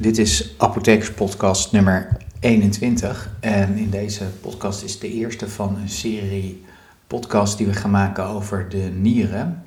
Dit 0.00 0.18
is 0.18 0.54
Apothekerspodcast 0.56 1.72
nummer 1.72 2.16
21. 2.40 3.30
En 3.40 3.76
in 3.76 3.90
deze 3.90 4.24
podcast 4.40 4.82
is 4.82 4.98
de 4.98 5.12
eerste 5.12 5.48
van 5.48 5.76
een 5.76 5.88
serie 5.88 6.64
podcasts 7.06 7.56
die 7.56 7.66
we 7.66 7.72
gaan 7.72 7.90
maken 7.90 8.24
over 8.24 8.68
de 8.68 8.90
nieren. 9.00 9.62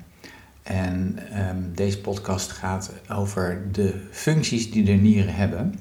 En 0.63 1.19
ehm, 1.31 1.57
deze 1.75 1.99
podcast 1.99 2.51
gaat 2.51 2.91
over 3.09 3.61
de 3.71 4.07
functies 4.11 4.71
die 4.71 4.83
de 4.83 4.91
nieren 4.91 5.35
hebben. 5.35 5.79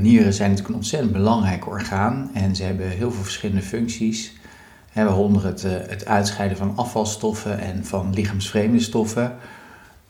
Nieren 0.00 0.32
zijn 0.32 0.48
natuurlijk 0.48 0.68
een 0.68 0.80
ontzettend 0.80 1.12
belangrijk 1.12 1.66
orgaan 1.66 2.30
en 2.34 2.56
ze 2.56 2.62
hebben 2.62 2.88
heel 2.88 3.10
veel 3.12 3.22
verschillende 3.22 3.62
functies. 3.62 4.32
waaronder 4.92 5.44
het, 5.44 5.64
uh, 5.64 5.70
het 5.72 6.06
uitscheiden 6.06 6.58
van 6.58 6.76
afvalstoffen 6.76 7.58
en 7.58 7.84
van 7.84 8.14
lichaamsvreemde 8.14 8.80
stoffen. 8.80 9.36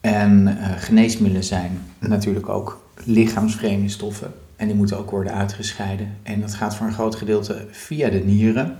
En 0.00 0.46
uh, 0.46 0.72
geneesmiddelen 0.76 1.44
zijn 1.44 1.80
natuurlijk 1.98 2.48
ook 2.48 2.87
lichaamsvreemde 3.04 3.88
stoffen. 3.88 4.32
En 4.56 4.66
die 4.66 4.76
moeten 4.76 4.98
ook 4.98 5.10
worden 5.10 5.34
uitgescheiden. 5.34 6.16
En 6.22 6.40
dat 6.40 6.54
gaat 6.54 6.76
voor 6.76 6.86
een 6.86 6.92
groot 6.92 7.14
gedeelte 7.14 7.66
via 7.70 8.10
de 8.10 8.18
nieren. 8.18 8.76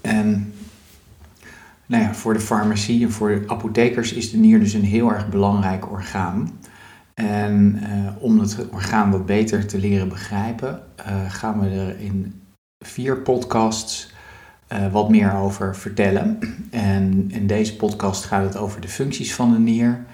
En 0.00 0.52
nou 1.86 2.02
ja, 2.02 2.14
voor 2.14 2.32
de 2.32 2.40
farmacie 2.40 3.04
en 3.04 3.12
voor 3.12 3.28
de 3.28 3.42
apothekers 3.46 4.12
is 4.12 4.30
de 4.30 4.36
nier 4.36 4.58
dus 4.58 4.72
een 4.72 4.84
heel 4.84 5.12
erg 5.12 5.28
belangrijk 5.28 5.90
orgaan. 5.90 6.58
En 7.14 7.80
uh, 7.82 8.10
om 8.18 8.38
het 8.38 8.56
orgaan 8.70 9.10
wat 9.10 9.26
beter 9.26 9.66
te 9.66 9.78
leren 9.78 10.08
begrijpen, 10.08 10.82
uh, 10.98 11.30
gaan 11.30 11.60
we 11.60 11.68
er 11.68 12.00
in 12.00 12.42
vier 12.84 13.16
podcasts 13.16 14.12
uh, 14.72 14.92
wat 14.92 15.10
meer 15.10 15.34
over 15.34 15.76
vertellen. 15.76 16.38
En 16.70 17.24
in 17.28 17.46
deze 17.46 17.76
podcast 17.76 18.24
gaat 18.24 18.44
het 18.44 18.56
over 18.56 18.80
de 18.80 18.88
functies 18.88 19.34
van 19.34 19.52
de 19.52 19.58
nier. 19.58 20.04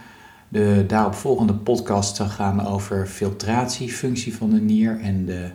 De 0.49 0.85
daaropvolgende 0.87 1.55
podcast 1.55 2.17
zal 2.17 2.29
gaan 2.29 2.67
over 2.67 3.07
filtratiefunctie 3.07 4.37
van 4.37 4.51
de 4.51 4.61
nier. 4.61 5.01
En, 5.01 5.25
de, 5.25 5.51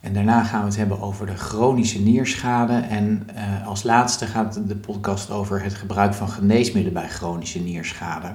en 0.00 0.12
daarna 0.12 0.44
gaan 0.44 0.60
we 0.60 0.66
het 0.66 0.76
hebben 0.76 1.00
over 1.00 1.26
de 1.26 1.36
chronische 1.36 2.00
nierschade. 2.00 2.72
En 2.72 3.28
uh, 3.34 3.66
als 3.66 3.82
laatste 3.82 4.26
gaat 4.26 4.60
de 4.68 4.76
podcast 4.76 5.30
over 5.30 5.62
het 5.62 5.74
gebruik 5.74 6.14
van 6.14 6.28
geneesmiddelen 6.28 7.02
bij 7.02 7.08
chronische 7.08 7.60
nierschade. 7.60 8.34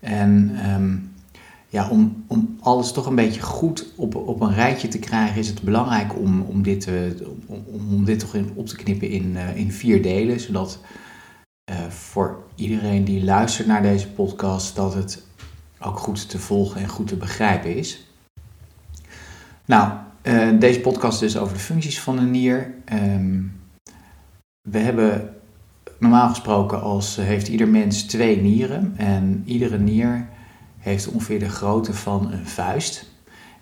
En 0.00 0.58
um, 0.70 1.14
ja, 1.68 1.88
om, 1.88 2.24
om 2.26 2.56
alles 2.60 2.92
toch 2.92 3.06
een 3.06 3.14
beetje 3.14 3.40
goed 3.42 3.92
op, 3.96 4.14
op 4.14 4.40
een 4.40 4.54
rijtje 4.54 4.88
te 4.88 4.98
krijgen, 4.98 5.40
is 5.40 5.48
het 5.48 5.62
belangrijk 5.62 6.18
om, 6.18 6.40
om, 6.40 6.62
dit, 6.62 6.88
om, 7.46 7.64
om 7.90 8.04
dit 8.04 8.18
toch 8.18 8.34
in, 8.34 8.50
op 8.54 8.66
te 8.66 8.76
knippen 8.76 9.08
in, 9.08 9.32
uh, 9.34 9.56
in 9.56 9.72
vier 9.72 10.02
delen. 10.02 10.40
Zodat 10.40 10.78
uh, 11.70 11.86
voor 11.88 12.42
iedereen 12.54 13.04
die 13.04 13.24
luistert 13.24 13.66
naar 13.66 13.82
deze 13.82 14.08
podcast, 14.10 14.76
dat 14.76 14.94
het 14.94 15.22
ook 15.80 15.98
goed 15.98 16.28
te 16.28 16.38
volgen 16.38 16.80
en 16.80 16.88
goed 16.88 17.06
te 17.06 17.16
begrijpen 17.16 17.76
is. 17.76 18.06
Nou, 19.64 19.92
uh, 20.22 20.48
deze 20.58 20.80
podcast 20.80 21.22
is 21.22 21.36
over 21.36 21.54
de 21.54 21.60
functies 21.60 22.00
van 22.00 22.16
de 22.16 22.22
nier. 22.22 22.74
Um, 22.92 23.60
we 24.60 24.78
hebben 24.78 25.34
normaal 25.98 26.28
gesproken 26.28 26.82
als 26.82 27.16
heeft 27.16 27.48
ieder 27.48 27.68
mens 27.68 28.02
twee 28.02 28.40
nieren 28.40 28.94
en 28.96 29.42
iedere 29.46 29.78
nier 29.78 30.28
heeft 30.78 31.08
ongeveer 31.08 31.38
de 31.38 31.48
grootte 31.48 31.94
van 31.94 32.32
een 32.32 32.46
vuist. 32.46 33.10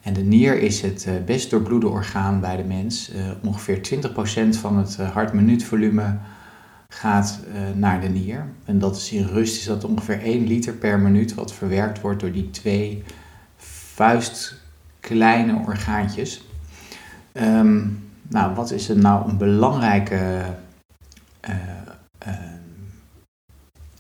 En 0.02 0.12
de 0.12 0.22
nier 0.22 0.58
is 0.58 0.80
het 0.80 1.08
best 1.25 1.50
doorbloede 1.50 1.88
orgaan 1.88 2.41
bij 2.41 2.56
de 2.56 2.64
mens. 2.64 3.12
Ongeveer 3.42 3.80
20% 4.56 4.58
van 4.58 4.77
het 4.77 4.97
hartminuutvolume 4.97 6.19
gaat 6.95 7.41
uh, 7.48 7.55
naar 7.75 8.00
de 8.00 8.09
nier. 8.09 8.47
En 8.64 8.78
dat 8.78 8.97
is 8.97 9.12
in 9.12 9.27
rust 9.27 9.56
is 9.56 9.64
dat 9.64 9.84
ongeveer 9.84 10.23
1 10.23 10.47
liter 10.47 10.73
per 10.73 10.98
minuut 10.98 11.34
wat 11.34 11.53
verwerkt 11.53 12.00
wordt 12.00 12.20
door 12.20 12.33
die 12.33 12.50
twee 12.50 13.03
vuistkleine 13.95 15.62
orgaantjes. 15.67 16.45
Um, 17.33 18.09
nou, 18.28 18.55
wat 18.55 18.70
is 18.70 18.89
er 18.89 18.98
nou 18.98 19.28
een 19.28 19.37
belangrijke 19.37 20.45
uh, 21.49 21.55
uh, 22.27 22.34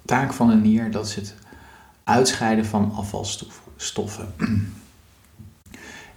taak 0.04 0.32
van 0.32 0.48
de 0.48 0.54
nier? 0.54 0.90
Dat 0.90 1.06
is 1.06 1.14
het 1.14 1.34
uitscheiden 2.04 2.66
van 2.66 2.92
afvalstoffen. 2.94 4.34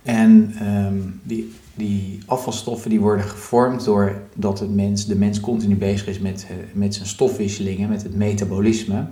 en 0.08 0.56
um, 0.62 1.20
die 1.24 1.52
die 1.78 2.20
afvalstoffen 2.26 2.90
die 2.90 3.00
worden 3.00 3.26
gevormd 3.26 3.86
doordat 3.86 4.60
het 4.60 4.76
mens, 4.76 5.06
de 5.06 5.16
mens 5.16 5.40
continu 5.40 5.76
bezig 5.76 6.08
is 6.08 6.20
met, 6.20 6.48
met 6.74 6.96
zijn 6.96 7.08
stofwisselingen, 7.08 7.90
met 7.90 8.04
het 8.04 8.16
metabolisme. 8.16 9.06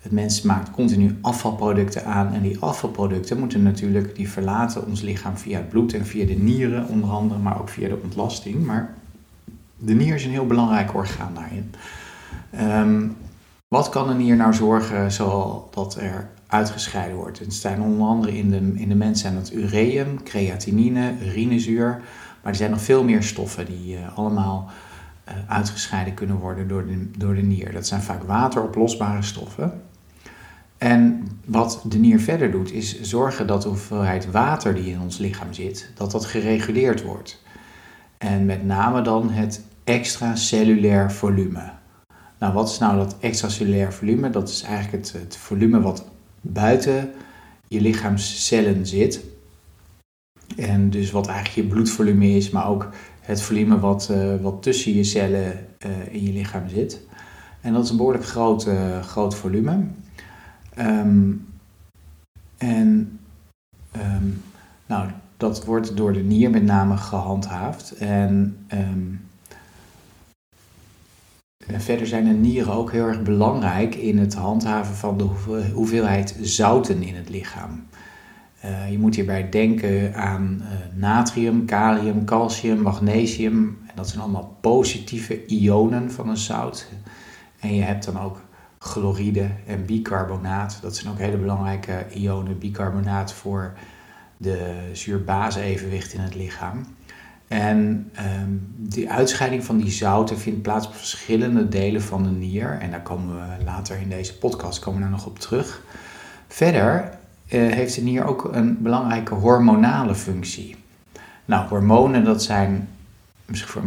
Het 0.00 0.12
mens 0.12 0.42
maakt 0.42 0.70
continu 0.70 1.18
afvalproducten 1.20 2.04
aan 2.04 2.32
en 2.32 2.42
die 2.42 2.58
afvalproducten 2.58 3.38
moeten 3.38 3.62
natuurlijk, 3.62 4.16
die 4.16 4.28
verlaten 4.28 4.86
ons 4.86 5.00
lichaam 5.00 5.36
via 5.36 5.58
het 5.58 5.68
bloed 5.68 5.94
en 5.94 6.06
via 6.06 6.26
de 6.26 6.34
nieren 6.34 6.88
onder 6.88 7.10
andere, 7.10 7.40
maar 7.40 7.60
ook 7.60 7.68
via 7.68 7.88
de 7.88 8.00
ontlasting. 8.02 8.66
Maar 8.66 8.94
de 9.76 9.94
nier 9.94 10.14
is 10.14 10.24
een 10.24 10.30
heel 10.30 10.46
belangrijk 10.46 10.94
orgaan 10.94 11.34
daarin. 11.34 11.70
Um, 12.90 13.16
wat 13.68 13.88
kan 13.88 14.08
de 14.08 14.14
nier 14.14 14.36
nou 14.36 14.54
zorgen 14.54 15.12
zodat 15.12 15.96
er 16.00 16.28
uitgescheiden 16.50 17.16
wordt. 17.16 17.38
Het 17.38 17.54
zijn 17.54 17.80
onder 17.80 18.06
andere 18.06 18.36
in 18.36 18.50
de, 18.50 18.72
in 18.74 18.88
de 18.88 18.94
mens 18.94 19.20
zijn 19.20 19.34
dat 19.34 19.52
ureum, 19.52 20.22
creatinine, 20.22 21.14
urinezuur. 21.22 22.02
Maar 22.42 22.52
er 22.52 22.58
zijn 22.58 22.70
nog 22.70 22.80
veel 22.80 23.04
meer 23.04 23.22
stoffen 23.22 23.66
die 23.66 23.94
uh, 23.94 24.18
allemaal 24.18 24.70
uh, 25.28 25.34
uitgescheiden 25.46 26.14
kunnen 26.14 26.36
worden 26.36 26.68
door 26.68 26.86
de, 26.86 27.10
door 27.18 27.34
de 27.34 27.42
nier. 27.42 27.72
Dat 27.72 27.86
zijn 27.86 28.02
vaak 28.02 28.22
wateroplosbare 28.22 29.22
stoffen. 29.22 29.82
En 30.78 31.28
wat 31.44 31.82
de 31.84 31.98
nier 31.98 32.20
verder 32.20 32.50
doet, 32.50 32.72
is 32.72 33.00
zorgen 33.00 33.46
dat 33.46 33.62
de 33.62 33.68
hoeveelheid 33.68 34.30
water 34.30 34.74
die 34.74 34.92
in 34.92 35.00
ons 35.00 35.18
lichaam 35.18 35.52
zit, 35.52 35.90
dat 35.94 36.10
dat 36.10 36.24
gereguleerd 36.24 37.02
wordt. 37.02 37.42
En 38.18 38.46
met 38.46 38.64
name 38.64 39.02
dan 39.02 39.30
het 39.30 39.64
extracellulair 39.84 41.12
volume. 41.12 41.70
Nou, 42.38 42.52
wat 42.52 42.68
is 42.68 42.78
nou 42.78 42.96
dat 42.96 43.16
extracellulair 43.20 43.92
volume? 43.92 44.30
Dat 44.30 44.48
is 44.48 44.62
eigenlijk 44.62 45.04
het, 45.04 45.22
het 45.22 45.36
volume 45.36 45.80
wat 45.80 46.04
buiten 46.40 47.10
je 47.68 47.80
lichaamscellen 47.80 48.86
zit. 48.86 49.24
En 50.56 50.90
dus 50.90 51.10
wat 51.10 51.26
eigenlijk 51.26 51.68
je 51.68 51.74
bloedvolume 51.74 52.28
is, 52.28 52.50
maar 52.50 52.68
ook 52.68 52.88
het 53.20 53.42
volume 53.42 53.78
wat, 53.78 54.08
uh, 54.10 54.36
wat 54.40 54.62
tussen 54.62 54.94
je 54.94 55.04
cellen 55.04 55.66
uh, 55.86 56.14
in 56.14 56.22
je 56.22 56.32
lichaam 56.32 56.68
zit. 56.68 57.00
En 57.60 57.72
dat 57.72 57.84
is 57.84 57.90
een 57.90 57.96
behoorlijk 57.96 58.26
groot, 58.26 58.66
uh, 58.66 59.02
groot 59.02 59.34
volume. 59.34 59.86
Um, 60.78 61.46
en 62.58 63.18
um, 63.96 64.42
nou, 64.86 65.08
dat 65.36 65.64
wordt 65.64 65.96
door 65.96 66.12
de 66.12 66.22
nier 66.22 66.50
met 66.50 66.62
name 66.62 66.96
gehandhaafd. 66.96 67.92
En 67.96 68.56
um, 68.72 69.20
en 71.74 71.80
verder 71.80 72.06
zijn 72.06 72.24
de 72.24 72.30
nieren 72.30 72.72
ook 72.72 72.92
heel 72.92 73.06
erg 73.06 73.22
belangrijk 73.22 73.94
in 73.94 74.18
het 74.18 74.34
handhaven 74.34 74.94
van 74.94 75.18
de 75.18 75.24
hoeveelheid 75.72 76.36
zouten 76.40 77.02
in 77.02 77.14
het 77.14 77.28
lichaam. 77.28 77.86
Uh, 78.64 78.90
je 78.90 78.98
moet 78.98 79.14
hierbij 79.14 79.48
denken 79.48 80.14
aan 80.14 80.62
uh, 80.62 80.68
natrium, 80.94 81.64
kalium, 81.64 82.24
calcium, 82.24 82.80
magnesium. 82.80 83.78
En 83.86 83.92
dat 83.94 84.08
zijn 84.08 84.20
allemaal 84.20 84.56
positieve 84.60 85.46
ionen 85.46 86.10
van 86.10 86.28
een 86.28 86.36
zout. 86.36 86.88
En 87.60 87.74
je 87.74 87.82
hebt 87.82 88.04
dan 88.04 88.20
ook 88.20 88.40
chloride 88.78 89.50
en 89.66 89.84
bicarbonaat. 89.84 90.78
Dat 90.82 90.96
zijn 90.96 91.12
ook 91.12 91.18
hele 91.18 91.36
belangrijke 91.36 92.06
ionen, 92.14 92.58
bicarbonaat 92.58 93.32
voor 93.32 93.72
de 94.36 94.88
zuur-base-evenwicht 94.92 96.12
in 96.12 96.20
het 96.20 96.34
lichaam. 96.34 96.84
En 97.50 98.10
um, 98.42 98.74
die 98.76 99.10
uitscheiding 99.10 99.64
van 99.64 99.78
die 99.78 99.90
zouten 99.90 100.38
vindt 100.38 100.62
plaats 100.62 100.86
op 100.86 100.94
verschillende 100.94 101.68
delen 101.68 102.02
van 102.02 102.22
de 102.22 102.28
nier. 102.30 102.78
En 102.80 102.90
daar 102.90 103.02
komen 103.02 103.34
we 103.34 103.64
later 103.64 104.00
in 104.00 104.08
deze 104.08 104.38
podcast 104.38 104.78
komen 104.78 105.02
we 105.02 105.08
nog 105.08 105.26
op 105.26 105.38
terug. 105.38 105.82
Verder 106.48 107.10
uh, 107.48 107.72
heeft 107.72 107.94
de 107.94 108.02
nier 108.02 108.24
ook 108.24 108.50
een 108.52 108.82
belangrijke 108.82 109.34
hormonale 109.34 110.14
functie. 110.14 110.76
Nou, 111.44 111.68
hormonen, 111.68 112.24
dat 112.24 112.42
zijn, 112.42 112.88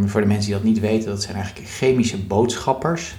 voor 0.05 0.21
de 0.21 0.27
mensen 0.27 0.45
die 0.45 0.53
dat 0.53 0.63
niet 0.63 0.79
weten, 0.79 1.09
dat 1.09 1.23
zijn 1.23 1.35
eigenlijk 1.35 1.69
chemische 1.69 2.25
boodschappers. 2.25 3.15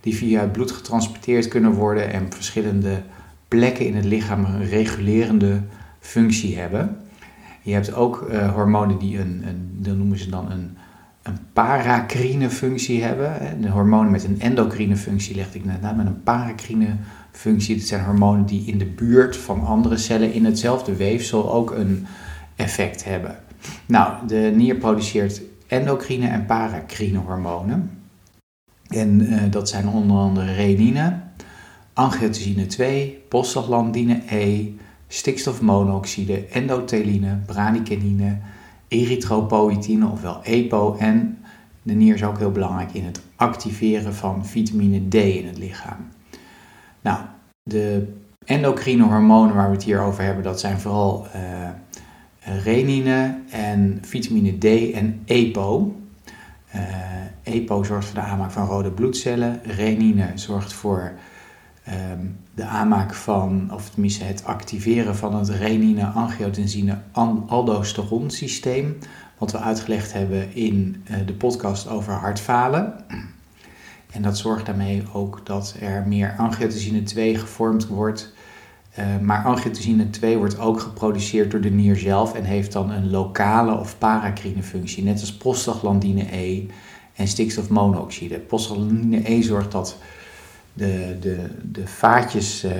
Die 0.00 0.16
via 0.16 0.40
het 0.40 0.52
bloed 0.52 0.70
getransporteerd 0.70 1.48
kunnen 1.48 1.72
worden 1.72 2.12
en 2.12 2.32
verschillende 2.32 3.02
plekken 3.48 3.86
in 3.86 3.96
het 3.96 4.04
lichaam 4.04 4.44
een 4.44 4.68
regulerende 4.68 5.60
functie 6.00 6.58
hebben. 6.58 7.07
Je 7.68 7.74
hebt 7.74 7.94
ook 7.94 8.28
uh, 8.30 8.54
hormonen 8.54 8.98
die 8.98 9.18
een, 9.18 9.44
een, 9.46 9.98
noemen 9.98 10.18
ze 10.18 10.30
dan 10.30 10.50
een, 10.50 10.76
een 11.22 11.38
paracrine 11.52 12.50
functie 12.50 13.02
hebben. 13.02 13.60
De 13.60 13.68
hormonen 13.68 14.10
met 14.10 14.24
een 14.24 14.40
endocrine 14.40 14.96
functie 14.96 15.34
legde 15.34 15.58
ik 15.58 15.64
net 15.64 15.82
uit, 15.82 15.96
met 15.96 16.06
een 16.06 16.22
paracrine 16.22 16.96
functie. 17.32 17.76
Dat 17.76 17.86
zijn 17.86 18.04
hormonen 18.04 18.46
die 18.46 18.64
in 18.66 18.78
de 18.78 18.86
buurt 18.86 19.36
van 19.36 19.66
andere 19.66 19.96
cellen 19.96 20.32
in 20.32 20.44
hetzelfde 20.44 20.96
weefsel 20.96 21.52
ook 21.52 21.70
een 21.70 22.06
effect 22.56 23.04
hebben. 23.04 23.38
Nou, 23.86 24.26
de 24.26 24.52
nier 24.54 24.74
produceert 24.74 25.42
endocrine 25.66 26.28
en 26.28 26.46
paracrine 26.46 27.18
hormonen. 27.18 27.90
En 28.86 29.20
uh, 29.20 29.42
dat 29.50 29.68
zijn 29.68 29.88
onder 29.88 30.16
andere 30.16 30.54
renine, 30.54 31.20
angiotensine 31.92 32.66
2, 32.66 33.22
prostaglandine 33.28 34.20
E, 34.28 34.68
stikstofmonoxide, 35.08 36.46
endotheline, 36.46 37.38
bradykinine, 37.46 38.38
erythropoïtine, 38.88 40.06
ofwel 40.06 40.40
EPO. 40.42 40.96
En 40.98 41.38
de 41.82 41.94
nier 41.94 42.14
is 42.14 42.24
ook 42.24 42.38
heel 42.38 42.52
belangrijk 42.52 42.92
in 42.92 43.04
het 43.04 43.20
activeren 43.36 44.14
van 44.14 44.46
vitamine 44.46 45.08
D 45.08 45.14
in 45.14 45.46
het 45.46 45.58
lichaam. 45.58 46.08
Nou, 47.00 47.18
de 47.62 48.14
endocrine 48.44 49.04
hormonen 49.04 49.54
waar 49.54 49.68
we 49.68 49.74
het 49.74 49.84
hier 49.84 50.00
over 50.00 50.24
hebben, 50.24 50.44
dat 50.44 50.60
zijn 50.60 50.78
vooral 50.78 51.26
uh, 51.34 51.68
renine 52.64 53.38
en 53.50 53.98
vitamine 54.02 54.58
D 54.58 54.92
en 54.92 55.22
EPO. 55.24 55.96
EPO 57.42 57.82
zorgt 57.82 58.06
voor 58.06 58.14
de 58.14 58.26
aanmaak 58.26 58.50
van 58.50 58.66
rode 58.66 58.90
bloedcellen. 58.90 59.60
Renine 59.62 60.30
zorgt 60.34 60.72
voor 60.72 61.12
um, 62.12 62.36
de 62.58 62.64
aanmaak 62.64 63.14
van, 63.14 63.70
of 63.72 63.90
tenminste 63.90 64.24
het 64.24 64.44
activeren 64.44 65.16
van 65.16 65.34
het 65.34 65.48
renine-angiotensine-aldosteron 65.48 68.30
systeem. 68.30 68.98
Wat 69.38 69.52
we 69.52 69.58
uitgelegd 69.58 70.12
hebben 70.12 70.54
in 70.54 71.04
uh, 71.10 71.16
de 71.26 71.32
podcast 71.32 71.88
over 71.88 72.12
hartfalen. 72.12 72.94
En 74.12 74.22
dat 74.22 74.38
zorgt 74.38 74.66
daarmee 74.66 75.02
ook 75.12 75.46
dat 75.46 75.76
er 75.80 76.04
meer 76.06 76.34
angiotensine 76.38 77.02
2 77.02 77.38
gevormd 77.38 77.86
wordt. 77.86 78.32
Uh, 78.98 79.04
maar 79.20 79.44
angiotensine 79.44 80.10
2 80.10 80.36
wordt 80.36 80.58
ook 80.58 80.80
geproduceerd 80.80 81.50
door 81.50 81.60
de 81.60 81.70
nier 81.70 81.96
zelf 81.96 82.34
en 82.34 82.44
heeft 82.44 82.72
dan 82.72 82.90
een 82.90 83.10
lokale 83.10 83.78
of 83.78 83.98
paracrine 83.98 84.62
functie, 84.62 85.04
net 85.04 85.20
als 85.20 85.36
prostaglandine 85.36 86.36
E 86.36 86.66
en 87.14 87.28
stikstofmonoxide. 87.28 88.38
Prostaglandine 88.38 89.30
E 89.30 89.42
zorgt 89.42 89.72
dat 89.72 89.98
de, 90.78 91.16
de, 91.20 91.36
de 91.72 91.86
vaatjes 91.86 92.64
uh, 92.64 92.72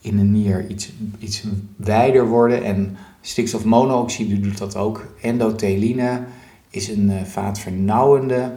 in 0.00 0.16
de 0.16 0.22
nier 0.22 0.66
iets, 0.68 0.92
iets 1.18 1.44
wijder 1.76 2.26
worden 2.26 2.64
en 2.64 2.96
stikstofmonoxide 3.20 4.40
doet 4.40 4.58
dat 4.58 4.76
ook. 4.76 5.14
Endotheline 5.20 6.22
is 6.70 6.88
een 6.88 7.10
uh, 7.10 7.22
vaatvernauwende, 7.22 8.52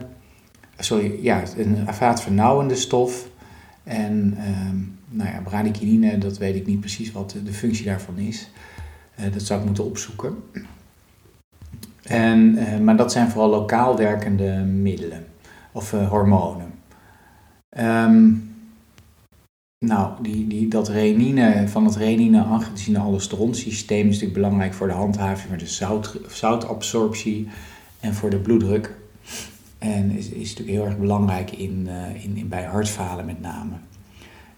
sorry, 0.78 1.18
ja, 1.22 1.42
een 1.56 1.94
vaatvernauwende 1.94 2.74
stof. 2.74 3.28
En 3.84 4.34
uh, 4.38 4.44
nou 5.08 5.30
ja, 5.30 5.40
bradykinine, 5.40 6.18
dat 6.18 6.38
weet 6.38 6.54
ik 6.54 6.66
niet 6.66 6.80
precies 6.80 7.12
wat 7.12 7.36
de, 7.44 7.52
functie 7.52 7.84
daarvan 7.84 8.18
is. 8.18 8.50
Uh, 9.20 9.32
dat 9.32 9.42
zou 9.42 9.60
ik 9.60 9.66
moeten 9.66 9.84
opzoeken. 9.84 10.36
En, 12.02 12.58
maar 12.84 12.96
dat 12.96 13.12
zijn 13.12 13.28
vooral 13.28 13.50
lokaal 13.50 13.96
werkende 13.96 14.52
middelen 14.56 15.24
of 15.72 15.90
hormonen. 15.90 16.72
Um, 17.78 18.53
nou, 19.84 20.12
die, 20.22 20.46
die, 20.46 20.68
dat 20.68 20.88
renine, 20.88 21.68
van 21.68 21.84
het 21.84 21.96
renine-angiotensine-aldosteron 21.96 23.54
systeem 23.54 24.06
is 24.06 24.12
natuurlijk 24.12 24.32
belangrijk 24.32 24.74
voor 24.74 24.86
de 24.86 24.92
handhaving, 24.92 25.48
voor 25.48 25.58
de 25.58 25.66
zout, 25.66 26.16
zoutabsorptie 26.28 27.48
en 28.00 28.14
voor 28.14 28.30
de 28.30 28.38
bloeddruk. 28.38 28.94
En 29.78 30.10
is, 30.10 30.28
is 30.28 30.48
natuurlijk 30.48 30.76
heel 30.76 30.86
erg 30.86 30.98
belangrijk 30.98 31.50
in, 31.50 31.86
uh, 31.88 32.24
in, 32.24 32.36
in, 32.36 32.48
bij 32.48 32.64
hartfalen 32.64 33.26
met 33.26 33.40
name. 33.40 33.72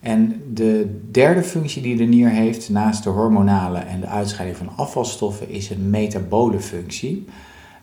En 0.01 0.43
de 0.53 1.01
derde 1.11 1.43
functie 1.43 1.83
die 1.83 1.97
de 1.97 2.05
nier 2.05 2.29
heeft, 2.29 2.71
naast 2.71 3.03
de 3.03 3.11
hormonale 3.11 3.79
en 3.79 4.01
de 4.01 4.07
uitscheiding 4.07 4.59
van 4.59 4.77
afvalstoffen, 4.77 5.51
is 5.51 5.71
een 5.71 5.91
metabole 5.91 6.61
functie. 6.61 7.25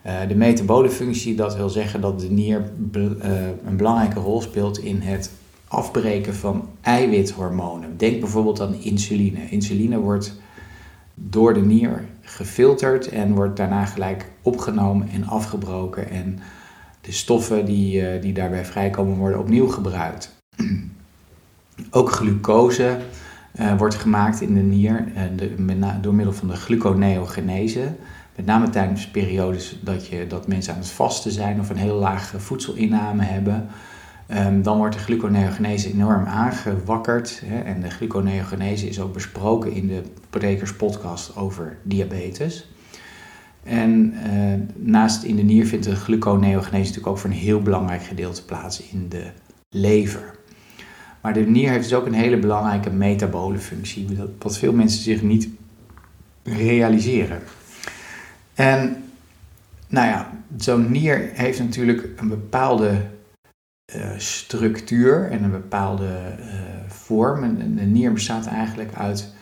Uh, 0.06 0.28
de 0.28 0.36
metabole 0.36 0.90
functie, 0.90 1.36
dat 1.36 1.56
wil 1.56 1.70
zeggen 1.70 2.02
dat 2.02 2.20
de 2.20 2.30
nier 2.30 2.72
be, 2.78 3.18
uh, 3.24 3.70
een 3.70 3.78
belangrijke 3.78 4.20
rol 4.20 4.42
speelt 4.42 4.78
in 4.78 5.00
het 5.02 5.32
afbreken 5.74 6.36
van 6.36 6.70
eiwithormonen. 6.82 7.98
Denk 7.98 8.20
bijvoorbeeld 8.20 8.62
aan 8.62 8.74
insuline. 8.74 9.50
Insuline 9.50 10.00
wordt 10.00 10.42
door 11.14 11.54
de 11.54 11.62
nier 11.62 12.06
gefilterd 12.22 13.10
en 13.10 13.34
wordt 13.34 13.58
daarna 13.58 13.86
gelijk 13.86 14.30
opgenomen 14.42 15.10
en 15.10 15.28
afgebroken. 15.28 16.10
En 16.10 16.40
de 17.02 17.12
stoffen 17.12 17.66
die, 17.66 18.02
uh, 18.02 18.22
die 18.22 18.34
daarbij 18.34 18.66
vrijkomen 18.66 19.18
worden 19.18 19.40
opnieuw 19.40 19.68
gebruikt. 19.68 20.36
Ook 21.92 22.12
glucose 22.12 22.98
uh, 23.60 23.78
wordt 23.78 23.96
gemaakt 23.96 24.42
in 24.42 24.54
de 24.54 24.62
nier 24.62 25.06
uh, 25.08 25.22
de, 25.36 26.00
door 26.02 26.14
middel 26.14 26.34
van 26.34 26.48
de 26.48 26.56
gluconeogenese. 26.56 27.94
Met 28.36 28.46
name 28.46 28.70
tijdens 28.70 29.08
periodes 29.08 29.80
dat, 29.82 30.08
je, 30.08 30.28
dat 30.28 30.48
mensen 30.48 30.74
aan 30.74 30.80
het 30.80 30.92
vasten 30.92 31.32
zijn 31.32 31.60
of 31.60 31.70
een 31.70 31.78
heel 31.78 31.98
lage 31.98 32.40
voedselinname 32.40 33.24
hebben. 33.24 33.68
Um, 34.32 34.62
dan 34.62 34.78
wordt 34.78 34.96
de 34.96 35.02
gluconeogenese 35.02 35.92
enorm 35.94 36.26
aangewakkerd. 36.26 37.42
Hè, 37.46 37.60
en 37.60 37.82
de 37.82 37.90
gluconeogenese 37.90 38.90
is 38.90 39.00
ook 39.00 39.14
besproken 39.14 39.72
in 39.72 39.88
de 39.88 40.02
Predekers 40.30 40.76
podcast 40.76 41.36
over 41.36 41.78
diabetes. 41.84 42.70
En 43.64 44.14
uh, 44.28 44.54
naast 44.76 45.24
in 45.24 45.36
de 45.36 45.42
nier 45.42 45.68
vindt 45.68 45.86
de 45.86 45.96
gluconeogenese 45.96 46.78
natuurlijk 46.78 47.08
ook 47.08 47.18
voor 47.18 47.30
een 47.30 47.36
heel 47.36 47.62
belangrijk 47.62 48.04
gedeelte 48.04 48.46
plaats 48.46 48.82
in 48.82 49.10
de 49.10 49.26
lever. 49.70 50.36
Maar 51.22 51.34
de 51.34 51.40
nier 51.40 51.70
heeft 51.70 51.90
dus 51.90 51.98
ook 51.98 52.06
een 52.06 52.14
hele 52.14 52.38
belangrijke 52.38 52.90
metabole 52.90 53.58
functie, 53.58 54.08
wat 54.40 54.58
veel 54.58 54.74
mensen 54.74 55.02
zich 55.02 55.22
niet 55.22 55.50
realiseren. 56.44 57.40
En 58.54 59.04
nou 59.88 60.08
ja, 60.08 60.32
zo'n 60.58 60.92
nier 60.92 61.30
heeft 61.34 61.60
natuurlijk 61.60 62.10
een 62.16 62.28
bepaalde 62.28 63.02
structuur 64.18 65.32
en 65.32 65.44
een 65.44 65.52
bepaalde 65.52 66.36
uh, 66.40 66.46
vorm. 66.88 67.44
En 67.44 67.76
de 67.76 67.82
nier 67.82 68.14
bestaat 68.14 68.46
eigenlijk 68.46 68.94
uit, 68.94 69.34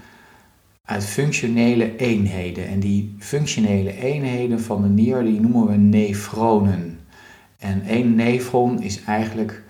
uit 0.81 1.05
functionele 1.05 1.95
eenheden. 1.95 2.67
En 2.67 2.79
die 2.79 3.15
functionele 3.19 3.97
eenheden 3.97 4.61
van 4.61 4.81
de 4.81 4.88
nier 4.88 5.23
die 5.23 5.39
noemen 5.39 5.67
we 5.67 5.75
nefronen. 5.75 6.99
En 7.57 7.81
één 7.81 8.15
nefron 8.15 8.81
is 8.81 9.03
eigenlijk 9.03 9.63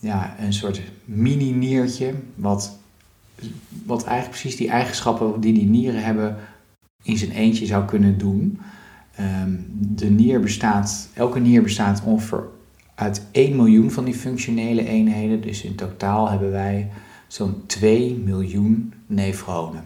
ja, 0.00 0.34
een 0.38 0.52
soort 0.52 0.82
mini-niertje, 1.04 2.14
wat, 2.34 2.78
wat 3.84 4.04
eigenlijk 4.04 4.40
precies 4.40 4.58
die 4.58 4.70
eigenschappen 4.70 5.40
die 5.40 5.52
die 5.52 5.68
nieren 5.68 6.04
hebben 6.04 6.36
in 7.02 7.16
zijn 7.16 7.30
eentje 7.30 7.66
zou 7.66 7.84
kunnen 7.84 8.18
doen. 8.18 8.60
Um, 9.20 9.66
de 9.70 10.10
nier 10.10 10.40
bestaat, 10.40 11.08
elke 11.14 11.38
nier 11.38 11.62
bestaat 11.62 12.02
ongeveer 12.04 12.44
uit 13.02 13.26
1 13.30 13.56
miljoen 13.56 13.90
van 13.90 14.04
die 14.04 14.14
functionele 14.14 14.86
eenheden. 14.86 15.40
Dus 15.40 15.62
in 15.62 15.74
totaal 15.74 16.30
hebben 16.30 16.50
wij 16.50 16.90
zo'n 17.26 17.62
2 17.66 18.14
miljoen 18.14 18.92
nefronen. 19.06 19.84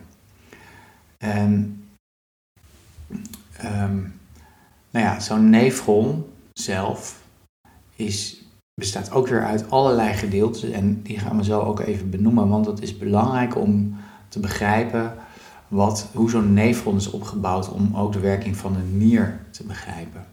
En 1.19 1.83
um, 3.65 4.15
nou 4.91 5.05
ja, 5.05 5.21
zo'n 5.21 5.51
nefron 5.51 6.25
zelf 6.53 7.23
is, 7.97 8.43
bestaat 8.81 9.11
ook 9.11 9.29
weer 9.29 9.45
uit 9.45 9.71
allerlei 9.71 10.15
gedeelten. 10.15 10.73
En 10.73 11.03
die 11.03 11.19
gaan 11.19 11.37
we 11.37 11.45
zo 11.45 11.61
ook 11.61 11.81
even 11.81 12.11
benoemen, 12.11 12.49
want 12.49 12.67
het 12.67 12.83
is 12.83 12.99
belangrijk 12.99 13.57
om 13.57 13.97
te 14.29 14.41
begrijpen 14.41 15.15
wat, 15.69 16.09
hoe 16.15 16.31
zo'n 16.31 16.53
nefron 16.53 16.97
is 16.97 17.11
opgebouwd 17.11 17.69
om 17.73 17.97
ook 17.97 18.13
de 18.13 18.21
werking 18.21 18.57
van 18.57 18.73
de 18.73 18.97
nier 18.97 19.41
te 19.51 19.65
begrijpen. 19.65 20.27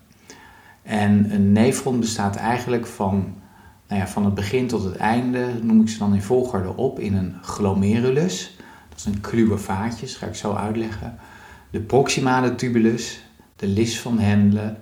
En 0.83 1.33
een 1.33 1.51
nefron 1.51 1.99
bestaat 1.99 2.35
eigenlijk 2.35 2.85
van, 2.85 3.33
nou 3.87 4.01
ja, 4.01 4.07
van 4.07 4.25
het 4.25 4.33
begin 4.33 4.67
tot 4.67 4.83
het 4.83 4.95
einde, 4.95 5.47
noem 5.61 5.81
ik 5.81 5.89
ze 5.89 5.97
dan 5.97 6.13
in 6.13 6.21
volgorde 6.21 6.75
op, 6.75 6.99
in 6.99 7.13
een 7.13 7.35
glomerulus. 7.41 8.57
Dat 8.89 8.99
is 8.99 9.05
een 9.05 9.21
kluwe 9.21 9.57
vaatjes, 9.57 10.15
ga 10.15 10.25
ik 10.25 10.35
zo 10.35 10.53
uitleggen. 10.53 11.17
De 11.69 11.79
proximale 11.79 12.55
tubulus, 12.55 13.23
de 13.55 13.67
lis 13.67 13.99
van 13.99 14.19
Hendle, 14.19 14.75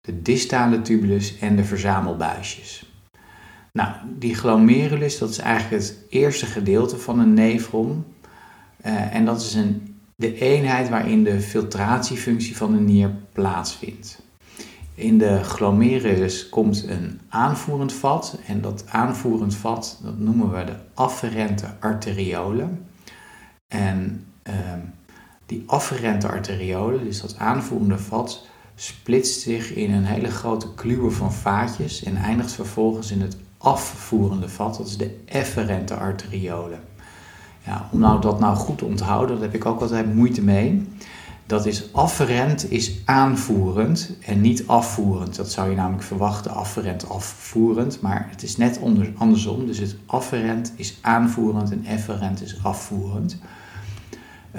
de 0.00 0.22
distale 0.22 0.80
tubulus 0.80 1.38
en 1.38 1.56
de 1.56 1.64
verzamelbuisjes. 1.64 2.92
Nou, 3.72 3.90
die 4.18 4.34
glomerulus, 4.34 5.18
dat 5.18 5.30
is 5.30 5.38
eigenlijk 5.38 5.82
het 5.82 5.96
eerste 6.08 6.46
gedeelte 6.46 6.98
van 6.98 7.18
een 7.18 7.34
nefron. 7.34 8.04
Uh, 8.86 9.14
en 9.14 9.24
dat 9.24 9.40
is 9.40 9.54
een, 9.54 10.00
de 10.16 10.38
eenheid 10.38 10.88
waarin 10.88 11.24
de 11.24 11.40
filtratiefunctie 11.40 12.56
van 12.56 12.72
de 12.72 12.80
nier 12.80 13.10
plaatsvindt. 13.32 14.26
In 14.98 15.18
de 15.18 15.44
glomerulus 15.44 16.48
komt 16.48 16.84
een 16.88 17.20
aanvoerend 17.28 17.92
vat 17.92 18.38
en 18.46 18.60
dat 18.60 18.84
aanvoerend 18.88 19.54
vat 19.54 19.98
dat 20.02 20.18
noemen 20.18 20.50
we 20.50 20.64
de 20.64 20.76
afferente 20.94 21.66
arteriolen. 21.80 22.86
En 23.68 24.26
um, 24.42 24.94
die 25.46 25.62
afferente 25.66 26.28
arteriolen, 26.28 27.04
dus 27.04 27.20
dat 27.20 27.36
aanvoerende 27.38 27.98
vat, 27.98 28.46
splitst 28.74 29.40
zich 29.40 29.74
in 29.74 29.92
een 29.92 30.04
hele 30.04 30.30
grote 30.30 30.74
kluwe 30.74 31.10
van 31.10 31.32
vaatjes 31.32 32.02
en 32.02 32.16
eindigt 32.16 32.52
vervolgens 32.52 33.10
in 33.10 33.20
het 33.20 33.36
afvoerende 33.58 34.48
vat, 34.48 34.76
dat 34.76 34.86
is 34.86 34.96
de 34.96 35.20
efferente 35.24 35.94
arteriolen. 35.94 36.80
Ja, 37.66 37.88
om 37.92 37.98
nou 37.98 38.20
dat 38.20 38.40
nou 38.40 38.56
goed 38.56 38.78
te 38.78 38.84
onthouden, 38.84 39.36
daar 39.36 39.44
heb 39.44 39.54
ik 39.54 39.66
ook 39.66 39.80
altijd 39.80 40.14
moeite 40.14 40.42
mee. 40.42 40.88
Dat 41.48 41.66
is 41.66 41.92
afferent 41.92 42.70
is 42.70 42.92
aanvoerend 43.04 44.10
en 44.26 44.40
niet 44.40 44.66
afvoerend. 44.66 45.36
Dat 45.36 45.52
zou 45.52 45.70
je 45.70 45.76
namelijk 45.76 46.02
verwachten, 46.02 46.50
afferent 46.50 47.08
afvoerend. 47.08 48.00
Maar 48.00 48.26
het 48.30 48.42
is 48.42 48.56
net 48.56 48.80
andersom. 49.16 49.66
Dus 49.66 49.78
het 49.78 49.96
afferent 50.06 50.72
is 50.76 50.98
aanvoerend 51.00 51.70
en 51.70 51.84
efferent 51.84 52.42
is 52.42 52.58
afvoerend. 52.62 53.38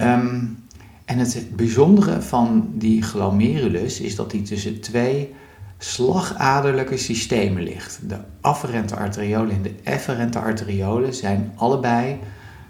Um, 0.01 0.58
En 1.05 1.17
het 1.17 1.55
bijzondere 1.55 2.22
van 2.22 2.69
die 2.74 3.01
glomerulus 3.01 4.00
is 4.00 4.15
dat 4.15 4.31
die 4.31 4.41
tussen 4.41 4.81
twee 4.81 5.34
slagaderlijke 5.77 6.98
systemen 6.98 7.63
ligt. 7.63 8.00
De 8.08 8.17
afferente 8.41 8.96
arteriolen 8.96 9.55
en 9.55 9.62
de 9.62 9.75
efferente 9.84 10.39
arteriolen 10.39 11.13
zijn 11.13 11.51
allebei 11.55 12.19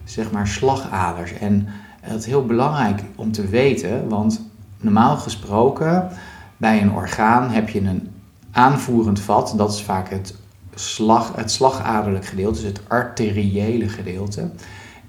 zeg 0.04 0.32
maar 0.32 0.48
slagaders. 0.48 1.34
En 1.34 1.68
dat 2.08 2.20
is 2.20 2.26
heel 2.26 2.46
belangrijk 2.46 3.02
om 3.16 3.32
te 3.32 3.48
weten, 3.48 4.08
want 4.08 4.42
normaal 4.78 5.18
gesproken 5.18 6.10
bij 6.58 6.82
een 6.82 6.92
orgaan 6.92 7.50
heb 7.50 7.70
je 7.70 7.82
een 7.82 8.10
aanvoerend 8.52 9.20
vat. 9.20 9.54
Dat 9.58 9.74
is 9.74 9.82
vaak 9.82 10.10
het, 10.10 10.36
slag, 10.76 11.36
het 11.36 11.52
slagaderlijk 11.52 12.26
gedeelte, 12.26 12.62
dus 12.62 12.70
het 12.70 12.82
arteriële 12.88 13.90
gedeelte. 13.90 14.50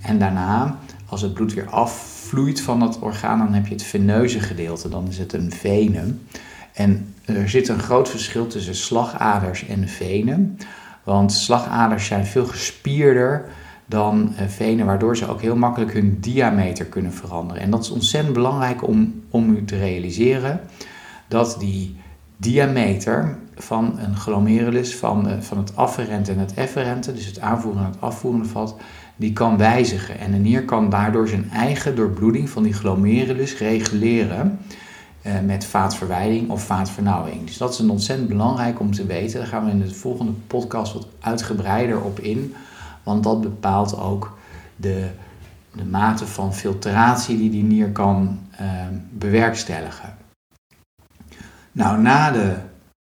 En 0.01 0.19
daarna, 0.19 0.79
als 1.07 1.23
het 1.23 1.35
bloed 1.35 1.55
weer 1.55 1.69
afvloeit 1.69 2.61
van 2.61 2.81
dat 2.81 2.99
orgaan, 2.99 3.39
dan 3.39 3.53
heb 3.53 3.67
je 3.67 3.75
het 3.75 3.83
veneuze 3.83 4.41
gedeelte. 4.41 4.89
Dan 4.89 5.09
is 5.09 5.19
het 5.19 5.33
een 5.33 5.53
venen. 5.53 6.27
En 6.73 7.15
er 7.25 7.49
zit 7.49 7.69
een 7.69 7.79
groot 7.79 8.09
verschil 8.09 8.47
tussen 8.47 8.75
slagaders 8.75 9.67
en 9.67 9.89
venen. 9.89 10.59
Want 11.05 11.33
slagaders 11.33 12.07
zijn 12.07 12.27
veel 12.27 12.47
gespierder 12.47 13.45
dan 13.91 14.33
eh, 14.37 14.47
venen, 14.47 14.87
waardoor 14.87 15.17
ze 15.17 15.29
ook 15.29 15.41
heel 15.41 15.57
makkelijk 15.57 15.93
hun 15.93 16.19
diameter 16.21 16.85
kunnen 16.85 17.13
veranderen. 17.13 17.63
En 17.63 17.71
dat 17.71 17.83
is 17.83 17.91
ontzettend 17.91 18.35
belangrijk 18.35 18.87
om, 18.87 19.23
om 19.31 19.51
u 19.51 19.65
te 19.65 19.79
realiseren 19.79 20.61
dat 21.29 21.57
die 21.59 21.97
diameter 22.37 23.39
van 23.55 23.99
een 23.99 24.17
glomerulus, 24.17 24.97
van, 24.97 25.29
eh, 25.29 25.39
van 25.41 25.59
het 25.59 25.77
afferente 25.77 26.33
en 26.33 26.39
het 26.39 26.55
efferente, 26.55 27.13
dus 27.13 27.27
het 27.27 27.41
aanvoerende 27.41 27.85
en 27.85 27.91
het 27.91 28.01
afvoerende 28.01 28.49
vat, 28.49 28.77
die 29.17 29.33
kan 29.33 29.57
wijzigen. 29.57 30.19
En 30.19 30.33
een 30.33 30.43
nier 30.43 30.65
kan 30.65 30.91
daardoor 30.91 31.29
zijn 31.29 31.51
eigen 31.51 31.97
doorbloeding 31.97 32.51
van 32.51 32.63
die 32.63 32.73
glomerulus 32.73 33.59
reguleren 33.59 34.59
eh, 35.23 35.33
met 35.45 35.65
vaatverwijding 35.65 36.51
of 36.51 36.65
vaatvernauwing. 36.65 37.47
Dus 37.47 37.57
dat 37.57 37.73
is 37.73 37.79
een 37.79 37.91
ontzettend 37.91 38.29
belangrijk 38.29 38.81
om 38.81 38.93
te 38.93 39.07
weten. 39.07 39.39
Daar 39.39 39.49
gaan 39.49 39.65
we 39.65 39.71
in 39.71 39.81
de 39.81 39.95
volgende 39.95 40.33
podcast 40.47 40.93
wat 40.93 41.07
uitgebreider 41.21 42.01
op 42.01 42.21
in, 42.21 42.55
want 43.03 43.25
dat 43.25 43.41
bepaalt 43.41 43.99
ook 43.99 44.39
de, 44.77 45.11
de 45.73 45.85
mate 45.85 46.27
van 46.27 46.55
filtratie 46.55 47.37
die 47.37 47.51
die 47.51 47.63
nier 47.63 47.91
kan 47.91 48.39
uh, 48.61 48.87
bewerkstelligen. 49.11 50.17
Nou, 51.73 52.01
na 52.01 52.31
de 52.31 52.57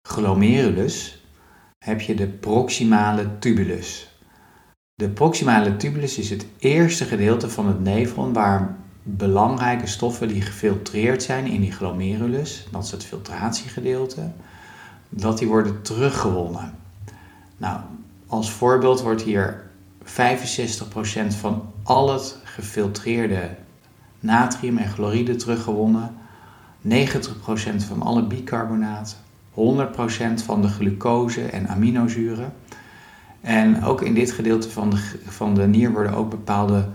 glomerulus 0.08 1.24
heb 1.86 2.02
je 2.02 2.16
de 2.16 2.28
proximale 2.28 3.40
tubulus. 3.40 4.18
De 4.94 5.10
proximale 5.10 5.78
tubulus 5.78 6.18
is 6.18 6.30
het 6.30 6.46
eerste 6.58 7.06
gedeelte 7.06 7.50
van 7.50 7.68
het 7.68 7.80
nefron 7.80 8.34
waar 8.34 8.76
belangrijke 9.04 9.88
stoffen 9.88 10.28
die 10.28 10.42
gefiltreerd 10.42 11.24
zijn 11.24 11.46
in 11.46 11.62
die 11.62 11.72
glomerulus, 11.72 12.68
dat 12.72 12.84
is 12.84 12.92
het 12.92 13.04
filtratiegedeelte, 13.06 14.32
dat 15.10 15.38
die 15.38 15.48
worden 15.48 15.82
teruggewonnen. 15.82 16.74
Nou, 17.58 17.80
als 18.28 18.52
voorbeeld 18.52 19.02
wordt 19.02 19.22
hier 19.22 19.69
65% 20.10 20.12
van 21.28 21.72
al 21.84 22.14
het 22.14 22.38
gefiltreerde 22.44 23.50
natrium 24.20 24.78
en 24.78 24.90
chloride 24.90 25.36
teruggewonnen, 25.36 26.16
90% 26.88 26.90
van 27.88 28.02
alle 28.02 28.24
bicarbonaat, 28.24 29.18
100% 29.52 29.54
van 30.46 30.62
de 30.62 30.68
glucose 30.68 31.42
en 31.42 31.68
aminozuren. 31.68 32.54
En 33.42 33.84
ook 33.84 34.02
in 34.02 34.14
dit 34.14 34.32
gedeelte 34.32 34.70
van 34.70 34.90
de, 34.90 35.20
van 35.26 35.56
de 35.56 35.68
nier 35.68 35.92
worden 35.92 36.14
ook 36.14 36.30
bepaalde 36.30 36.88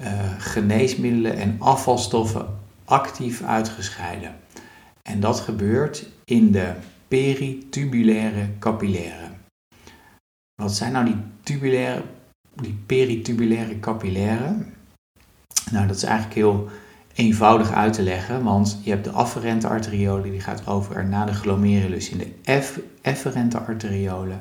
uh, 0.00 0.08
geneesmiddelen 0.38 1.36
en 1.36 1.56
afvalstoffen 1.58 2.46
actief 2.84 3.42
uitgescheiden. 3.42 4.34
En 5.02 5.20
dat 5.20 5.40
gebeurt 5.40 6.06
in 6.24 6.52
de 6.52 6.72
peritubulaire 7.08 8.48
capillaire. 8.58 9.28
Wat 10.54 10.74
zijn 10.74 10.92
nou 10.92 11.04
die, 11.04 11.16
tubulaire, 11.42 12.02
die 12.60 12.78
peritubulaire 12.86 13.80
capillaire? 13.80 14.54
Nou, 15.70 15.86
dat 15.86 15.96
is 15.96 16.02
eigenlijk 16.02 16.34
heel 16.34 16.68
eenvoudig 17.14 17.72
uit 17.72 17.92
te 17.92 18.02
leggen, 18.02 18.42
want 18.42 18.78
je 18.82 18.90
hebt 18.90 19.04
de 19.04 19.10
afferente 19.10 19.68
arteriolen, 19.68 20.30
die 20.30 20.40
gaat 20.40 20.66
over 20.66 21.04
naar 21.04 21.26
de 21.26 21.34
glomerulus 21.34 22.10
in 22.10 22.18
de 22.18 22.32
efferente 23.02 23.58
arteriolen. 23.58 24.40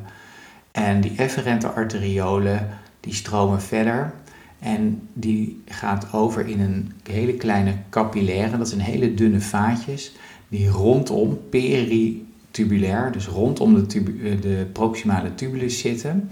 En 0.72 1.02
die 1.02 1.14
efferente 1.18 1.68
arteriolen, 1.68 2.70
die 3.00 3.14
stromen 3.14 3.62
verder 3.62 4.14
en 4.60 5.08
die 5.14 5.62
gaat 5.66 6.14
over 6.14 6.48
in 6.48 6.60
een 6.60 6.92
hele 7.04 7.34
kleine 7.34 7.74
capillaire, 7.90 8.58
dat 8.58 8.70
zijn 8.70 8.82
hele 8.82 9.14
dunne 9.14 9.42
vaatjes, 9.42 10.12
die 10.48 10.68
rondom 10.68 11.40
peritubulair, 11.50 13.12
dus 13.12 13.28
rondom 13.28 13.88
de, 13.88 14.40
de 14.40 14.68
proximale 14.72 15.36
tubulus 15.36 15.80
zitten. 15.80 16.30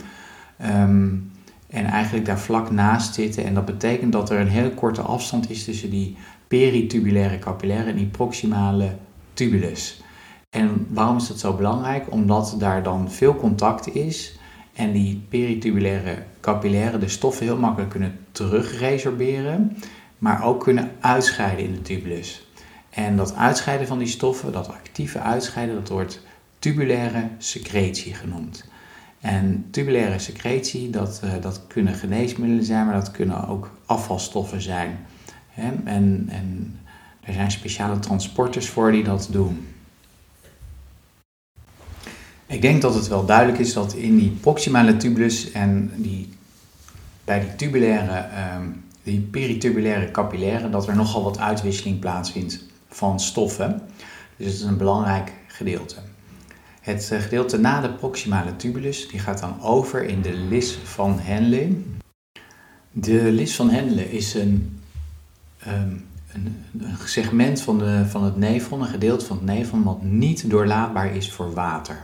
Um, 0.66 1.31
en 1.72 1.86
eigenlijk 1.86 2.26
daar 2.26 2.40
vlak 2.40 2.72
naast 2.72 3.14
zitten. 3.14 3.46
En 3.46 3.54
dat 3.54 3.66
betekent 3.66 4.12
dat 4.12 4.30
er 4.30 4.40
een 4.40 4.48
heel 4.48 4.72
korte 4.72 5.02
afstand 5.02 5.50
is 5.50 5.64
tussen 5.64 5.90
die 5.90 6.18
peritubulaire 6.48 7.40
capillaire 7.40 7.90
en 7.90 7.96
die 7.96 8.06
proximale 8.06 8.96
tubulus. 9.34 10.02
En 10.50 10.88
waarom 10.90 11.18
is 11.18 11.28
dat 11.28 11.40
zo 11.40 11.54
belangrijk? 11.54 12.12
Omdat 12.12 12.56
daar 12.60 12.84
dan 12.84 13.12
veel 13.12 13.36
contact 13.36 13.96
is 13.96 14.36
en 14.74 14.92
die 14.92 15.22
peritubulaire 15.30 16.24
capillaire 16.40 16.98
de 16.98 17.08
stoffen 17.08 17.46
heel 17.46 17.58
makkelijk 17.58 17.92
kunnen 17.92 18.20
terugresorberen, 18.32 19.78
maar 20.18 20.44
ook 20.44 20.64
kunnen 20.64 20.92
uitscheiden 21.00 21.66
in 21.66 21.74
de 21.74 21.82
tubulus. 21.82 22.48
En 22.90 23.16
dat 23.16 23.36
uitscheiden 23.36 23.88
van 23.88 23.98
die 23.98 24.08
stoffen, 24.08 24.52
dat 24.52 24.70
actieve 24.70 25.20
uitscheiden, 25.20 25.76
dat 25.76 25.90
wordt 25.90 26.22
tubulaire 26.60 27.28
secretie 27.38 28.14
genoemd. 28.14 28.70
En 29.22 29.66
tubulaire 29.72 30.20
secretie, 30.20 30.90
dat, 30.90 31.22
uh, 31.24 31.32
dat 31.42 31.62
kunnen 31.68 31.94
geneesmiddelen 31.94 32.66
zijn, 32.66 32.86
maar 32.86 32.96
dat 32.96 33.12
kunnen 33.12 33.48
ook 33.48 33.72
afvalstoffen 33.86 34.62
zijn. 34.62 35.06
En, 35.56 35.82
en 35.86 36.80
er 37.22 37.34
zijn 37.34 37.52
speciale 37.52 38.00
transporters 38.00 38.70
voor 38.70 38.92
die 38.92 39.04
dat 39.04 39.28
doen. 39.32 39.68
Ik 42.48 42.62
denk 42.62 42.82
dat 42.82 42.96
het 42.96 43.08
wel 43.08 43.26
duidelijk 43.26 43.60
is 43.60 43.74
dat 43.74 43.94
in 43.94 44.18
die 44.18 44.30
proximale 44.30 44.98
tubulus 44.98 45.52
en 45.52 45.92
die, 45.96 46.30
bij 47.24 47.40
die 47.40 47.56
tubulaire, 47.56 48.28
um, 48.56 48.84
die 49.04 49.20
peritubulaire 49.20 50.12
capillaire, 50.12 50.70
dat 50.70 50.88
er 50.88 50.96
nogal 50.96 51.24
wat 51.24 51.40
uitwisseling 51.40 52.00
plaatsvindt 52.00 52.64
van 52.90 53.20
stoffen. 53.20 53.82
Dus 54.38 54.46
het 54.46 54.56
is 54.56 54.62
een 54.62 54.78
belangrijk 54.78 55.32
gedeelte. 55.48 55.96
Het 56.82 57.12
eh, 57.12 57.20
gedeelte 57.20 57.58
na 57.58 57.82
de 57.82 57.94
proximale 57.94 58.56
tubulus 58.56 59.08
die 59.08 59.20
gaat 59.20 59.40
dan 59.40 59.62
over 59.62 60.04
in 60.04 60.22
de 60.22 60.34
lis 60.34 60.74
van 60.84 61.20
Henle. 61.20 61.82
De 62.92 63.32
lis 63.32 63.56
van 63.56 63.70
Henle 63.70 64.12
is 64.12 64.34
een, 64.34 64.82
um, 65.68 66.06
een, 66.34 66.64
een, 66.80 66.96
segment 67.06 67.62
van, 67.62 67.78
de, 67.78 68.06
van 68.08 68.24
het 68.24 68.38
nefron, 68.38 68.82
een 68.82 68.88
gedeelte 68.88 69.26
van 69.26 69.38
het 69.38 69.46
nefron 69.46 69.84
wat 69.84 70.04
niet 70.04 70.50
doorlaatbaar 70.50 71.16
is 71.16 71.32
voor 71.32 71.54
water. 71.54 72.04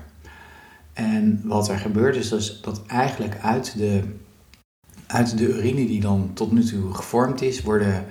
En 0.94 1.42
wat 1.44 1.70
er 1.70 1.78
gebeurt 1.78 2.16
is 2.16 2.30
dus 2.30 2.62
dat 2.62 2.86
eigenlijk 2.86 3.38
uit 3.42 3.78
de, 3.78 4.02
uit 5.08 5.38
de 5.38 5.48
urine 5.48 5.86
die 5.86 6.02
dan 6.02 6.32
tot 6.34 6.52
nu 6.52 6.64
toe 6.64 6.94
gevormd 6.94 7.42
is, 7.42 7.62
worden 7.62 8.06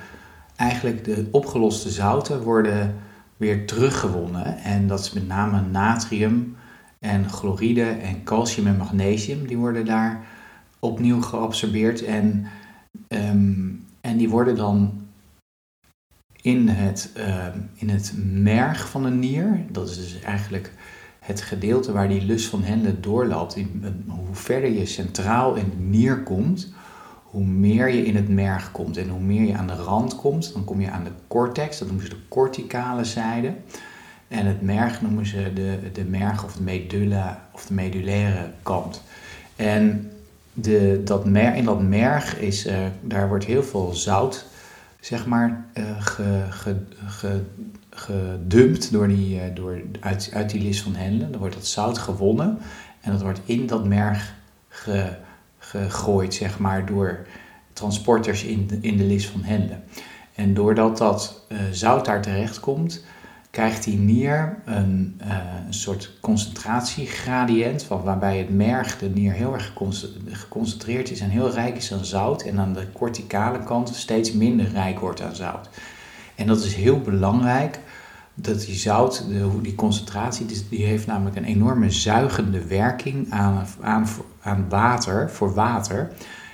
eigenlijk 0.57 1.05
de 1.05 1.29
opgeloste 1.31 1.91
zouten 1.91 2.43
worden 2.43 2.95
weer 3.37 3.67
teruggewonnen. 3.67 4.59
En 4.59 4.87
dat 4.87 5.01
is 5.01 5.13
met 5.13 5.27
name 5.27 5.61
natrium 5.61 6.57
en 6.99 7.31
chloride 7.31 7.85
en 7.85 8.25
calcium 8.25 8.67
en 8.67 8.77
magnesium. 8.77 9.47
Die 9.47 9.57
worden 9.57 9.85
daar 9.85 10.27
opnieuw 10.79 11.21
geabsorbeerd 11.21 12.05
en, 12.05 12.47
ehm, 13.09 13.69
en 14.01 14.17
die 14.17 14.29
worden 14.29 14.57
dan 14.57 15.07
in 16.43 16.69
het, 16.69 17.11
ehm, 17.15 17.59
in 17.75 17.89
het 17.89 18.15
merg 18.33 18.89
van 18.91 19.05
een 19.05 19.19
nier, 19.19 19.65
dat 19.71 19.89
is 19.89 19.97
dus 19.97 20.21
eigenlijk 20.21 20.73
het 21.19 21.41
gedeelte 21.41 21.93
waar 21.93 22.09
die 22.09 22.25
lus 22.25 22.49
van 22.49 22.63
Hendle 22.63 23.01
doorloopt, 23.01 23.55
hoe 24.07 24.35
verder 24.35 24.71
je 24.71 24.87
centraal 24.87 25.55
in 25.55 25.71
de 25.71 25.77
nier 25.77 26.23
komt, 26.23 26.73
hoe 27.31 27.45
meer 27.45 27.89
je 27.89 28.05
in 28.05 28.17
het 28.17 28.29
merg 28.29 28.73
komt 28.73 28.97
en 28.97 29.09
hoe 29.09 29.21
meer 29.21 29.47
je 29.47 29.55
aan 29.55 29.67
de 29.67 29.75
rand 29.75 30.17
komt, 30.17 30.53
dan 30.53 30.65
kom 30.65 30.81
je 30.81 30.91
aan 30.91 31.05
de 31.05 31.11
cortex, 31.29 31.79
dat 31.79 31.89
noemen 31.89 32.07
ze 32.07 32.11
de 32.11 32.29
corticale 32.29 33.05
zijde. 33.05 33.55
En 34.29 34.47
het 34.47 34.63
merg 34.63 35.03
noemen 35.03 35.27
ze 35.27 35.53
de, 35.55 35.79
de 35.93 36.05
merg 36.05 36.45
of 36.45 36.53
de 36.53 36.63
medulla 36.63 37.49
of 37.53 37.67
de 37.67 37.75
medullaire 37.75 38.51
kant. 38.63 39.03
En 39.57 40.11
de, 40.53 41.01
dat 41.05 41.25
mer, 41.25 41.55
in 41.55 41.65
dat 41.65 41.83
merg 41.83 42.39
is, 42.39 42.67
uh, 42.67 42.77
daar 43.01 43.29
wordt 43.29 43.45
heel 43.45 43.63
veel 43.63 43.95
zout 43.95 44.47
zeg 45.01 45.27
maar, 45.27 45.65
ge, 45.99 46.45
ge, 46.51 46.77
ge, 47.07 47.43
gedumpt 47.91 48.93
door 48.93 49.09
die, 49.09 49.37
uh, 49.37 49.43
door, 49.55 49.81
uit, 50.01 50.31
uit 50.35 50.51
die 50.51 50.63
lis 50.63 50.83
van 50.83 50.95
Hendle. 50.95 51.31
Dan 51.31 51.41
wordt 51.41 51.55
dat 51.55 51.67
zout 51.67 51.99
gewonnen 51.99 52.59
en 53.01 53.13
dat 53.13 53.23
wordt 53.23 53.41
in 53.45 53.67
dat 53.67 53.85
merg 53.85 54.35
gegooid 55.69 56.35
zeg 56.35 56.59
maar, 56.59 56.87
door 56.87 57.27
transporters 57.73 58.45
in 58.45 58.67
de, 58.67 58.79
in 58.81 58.97
de 58.97 59.05
lis 59.05 59.29
van 59.29 59.43
Hendle. 59.43 59.79
En 60.35 60.55
doordat 60.55 60.99
dat 60.99 61.47
zout 61.71 62.05
daar 62.05 62.23
terecht 62.23 62.61
komt, 62.61 63.05
krijgt 63.51 63.85
die 63.85 63.99
nier 63.99 64.59
een, 64.65 65.21
een 65.67 65.75
soort 65.75 66.13
concentratiegradiënt, 66.21 67.83
van 67.83 68.03
waarbij 68.03 68.39
het 68.39 68.51
merg, 68.51 68.99
de 68.99 69.09
nier, 69.09 69.33
heel 69.33 69.55
erg 69.55 69.73
geconcentreerd 70.31 71.11
is 71.11 71.21
en 71.21 71.31
heel 71.31 71.51
rijk 71.51 71.77
is 71.77 71.93
aan 71.93 72.05
zout. 72.05 72.43
En 72.43 72.59
aan 72.59 72.73
de 72.73 72.93
corticale 72.93 73.59
kant 73.65 73.95
steeds 73.95 74.33
minder 74.33 74.69
rijk 74.69 74.99
wordt 74.99 75.23
aan 75.23 75.35
zout. 75.35 75.69
En 76.35 76.47
dat 76.47 76.65
is 76.65 76.75
heel 76.75 77.01
belangrijk 77.01 77.81
dat 78.39 78.61
die 78.61 78.75
zout, 78.75 79.25
de, 79.29 79.61
die 79.63 79.75
concentratie, 79.75 80.47
die 80.69 80.85
heeft 80.85 81.07
namelijk 81.07 81.37
een 81.37 81.45
enorme 81.45 81.91
zuigende 81.91 82.67
werking 82.67 83.31
aan, 83.31 83.67
aan, 83.81 84.07
aan 84.41 84.69
water, 84.69 85.31
voor 85.31 85.55
water. 85.55 86.13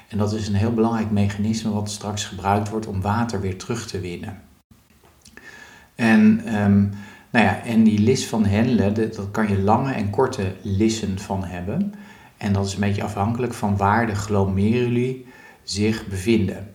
En 0.08 0.18
dat 0.18 0.32
is 0.32 0.48
een 0.48 0.54
heel 0.54 0.74
belangrijk 0.74 1.10
mechanisme 1.10 1.72
wat 1.72 1.90
straks 1.90 2.24
gebruikt 2.24 2.68
wordt 2.68 2.86
om 2.86 3.00
water 3.00 3.40
weer 3.40 3.58
terug 3.58 3.86
te 3.86 4.00
winnen. 4.00 4.42
En, 5.94 6.54
um, 6.62 6.90
nou 7.30 7.44
ja, 7.44 7.62
en 7.62 7.82
die 7.82 7.98
lis 7.98 8.26
van 8.26 8.44
Henle, 8.44 8.92
dat 8.92 9.30
kan 9.30 9.48
je 9.48 9.62
lange 9.62 9.92
en 9.92 10.10
korte 10.10 10.54
lissen 10.62 11.18
van 11.18 11.44
hebben. 11.44 11.94
En 12.36 12.52
dat 12.52 12.66
is 12.66 12.74
een 12.74 12.80
beetje 12.80 13.02
afhankelijk 13.02 13.54
van 13.54 13.76
waar 13.76 14.06
de 14.06 14.14
glomeruli 14.14 15.26
zich 15.62 16.06
bevinden. 16.06 16.72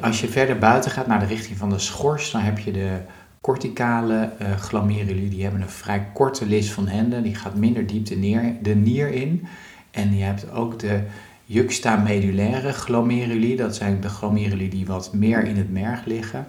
Als 0.00 0.20
je 0.20 0.28
verder 0.28 0.58
buiten 0.58 0.90
gaat 0.90 1.06
naar 1.06 1.20
de 1.20 1.26
richting 1.26 1.58
van 1.58 1.70
de 1.70 1.78
schors, 1.78 2.30
dan 2.30 2.40
heb 2.40 2.58
je 2.58 2.72
de 2.72 3.00
corticale 3.42 4.32
uh, 4.42 4.56
glomeruli. 4.56 5.28
Die 5.28 5.42
hebben 5.42 5.60
een 5.60 5.68
vrij 5.68 6.06
korte 6.14 6.46
lis 6.46 6.72
van 6.72 6.88
Hende, 6.88 7.22
die 7.22 7.34
gaat 7.34 7.56
minder 7.56 7.86
diep 7.86 8.06
de, 8.06 8.16
neer, 8.16 8.56
de 8.62 8.74
nier 8.74 9.08
in. 9.08 9.46
En 9.90 10.16
je 10.16 10.22
hebt 10.22 10.50
ook 10.50 10.78
de 10.78 11.00
juxtamedulaire 11.44 12.72
glomeruli, 12.72 13.56
dat 13.56 13.76
zijn 13.76 14.00
de 14.00 14.08
glomeruli 14.08 14.68
die 14.68 14.86
wat 14.86 15.12
meer 15.12 15.44
in 15.44 15.56
het 15.56 15.72
merg 15.72 16.04
liggen. 16.04 16.46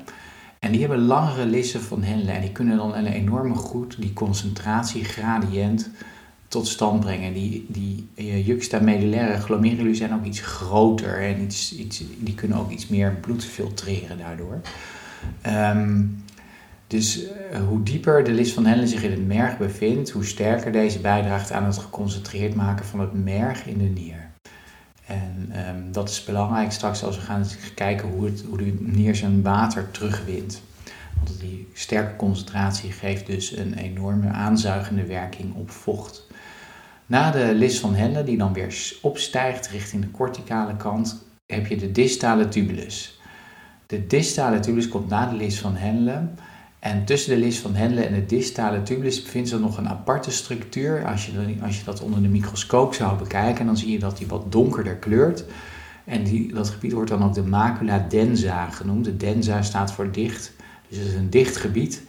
En 0.59 0.71
die 0.71 0.79
hebben 0.79 0.99
langere 0.99 1.45
lissen 1.45 1.81
van 1.81 2.03
Henle 2.03 2.31
en 2.31 2.41
die 2.41 2.51
kunnen 2.51 2.77
dan 2.77 2.95
een 2.95 3.07
enorme 3.07 3.55
goed 3.55 3.95
die 4.01 4.13
concentratiegradient 4.13 5.89
tot 6.47 6.67
stand 6.67 6.99
brengen. 6.99 7.33
Die, 7.33 7.65
die 7.67 8.07
uh, 8.15 8.47
juxtamedulaire 8.47 9.39
glomeruli 9.39 9.95
zijn 9.95 10.13
ook 10.13 10.25
iets 10.25 10.39
groter 10.39 11.21
en 11.21 11.41
iets, 11.41 11.75
iets, 11.75 12.03
die 12.17 12.35
kunnen 12.35 12.57
ook 12.57 12.71
iets 12.71 12.87
meer 12.87 13.17
bloed 13.21 13.45
filtreren 13.45 14.17
daardoor. 14.17 14.61
Um, 15.47 16.22
dus 16.93 17.23
uh, 17.23 17.27
hoe 17.67 17.83
dieper 17.83 18.23
de 18.23 18.31
lis 18.31 18.53
van 18.53 18.65
Henle 18.65 18.87
zich 18.87 19.03
in 19.03 19.11
het 19.11 19.27
merg 19.27 19.57
bevindt, 19.57 20.09
hoe 20.09 20.25
sterker 20.25 20.71
deze 20.71 20.99
bijdraagt 20.99 21.51
aan 21.51 21.63
het 21.63 21.77
geconcentreerd 21.77 22.55
maken 22.55 22.85
van 22.85 22.99
het 22.99 23.23
merg 23.23 23.65
in 23.65 23.77
de 23.77 23.83
nier. 23.83 24.29
En 25.05 25.51
um, 25.67 25.91
dat 25.91 26.09
is 26.09 26.23
belangrijk 26.23 26.71
straks 26.71 27.03
als 27.03 27.15
we 27.15 27.21
gaan 27.21 27.45
kijken 27.75 28.09
hoe, 28.09 28.25
het, 28.25 28.43
hoe 28.49 28.57
de 28.57 28.75
nier 28.79 29.15
zijn 29.15 29.41
water 29.41 29.91
terugwint. 29.91 30.61
Want 31.15 31.39
die 31.39 31.67
sterke 31.73 32.15
concentratie 32.15 32.91
geeft 32.91 33.25
dus 33.25 33.57
een 33.57 33.73
enorme 33.73 34.29
aanzuigende 34.29 35.05
werking 35.05 35.55
op 35.55 35.71
vocht. 35.71 36.27
Na 37.05 37.31
de 37.31 37.53
lis 37.55 37.79
van 37.79 37.95
Henle, 37.95 38.23
die 38.23 38.37
dan 38.37 38.53
weer 38.53 38.97
opstijgt 39.01 39.67
richting 39.67 40.01
de 40.01 40.11
corticale 40.11 40.75
kant, 40.75 41.23
heb 41.45 41.67
je 41.67 41.75
de 41.75 41.91
distale 41.91 42.47
tubulus. 42.47 43.19
De 43.87 44.07
distale 44.07 44.59
tubulus 44.59 44.87
komt 44.87 45.09
na 45.09 45.25
de 45.25 45.35
lis 45.35 45.59
van 45.59 45.75
Henle 45.75 46.27
en 46.83 47.05
tussen 47.05 47.33
de 47.33 47.39
lis 47.39 47.59
van 47.59 47.75
Henle 47.75 48.01
en 48.01 48.13
de 48.13 48.25
distale 48.25 48.83
tubulus 48.83 49.21
bevindt 49.21 49.49
zich 49.49 49.59
nog 49.59 49.77
een 49.77 49.89
aparte 49.89 50.31
structuur. 50.31 51.05
Als 51.05 51.25
je, 51.25 51.55
als 51.61 51.77
je 51.77 51.83
dat 51.83 52.01
onder 52.01 52.21
de 52.21 52.27
microscoop 52.27 52.93
zou 52.93 53.17
bekijken, 53.17 53.65
dan 53.65 53.77
zie 53.77 53.91
je 53.91 53.99
dat 53.99 54.17
die 54.17 54.27
wat 54.27 54.51
donkerder 54.51 54.95
kleurt. 54.95 55.45
En 56.05 56.23
die, 56.23 56.53
dat 56.53 56.69
gebied 56.69 56.91
wordt 56.91 57.09
dan 57.09 57.23
ook 57.23 57.33
de 57.33 57.43
macula 57.43 58.05
densa 58.09 58.69
genoemd. 58.69 59.05
De 59.05 59.17
densa 59.17 59.61
staat 59.61 59.93
voor 59.93 60.11
dicht, 60.11 60.53
dus 60.89 60.97
het 60.97 61.07
is 61.07 61.13
een 61.13 61.29
dicht 61.29 61.57
gebied. 61.57 62.03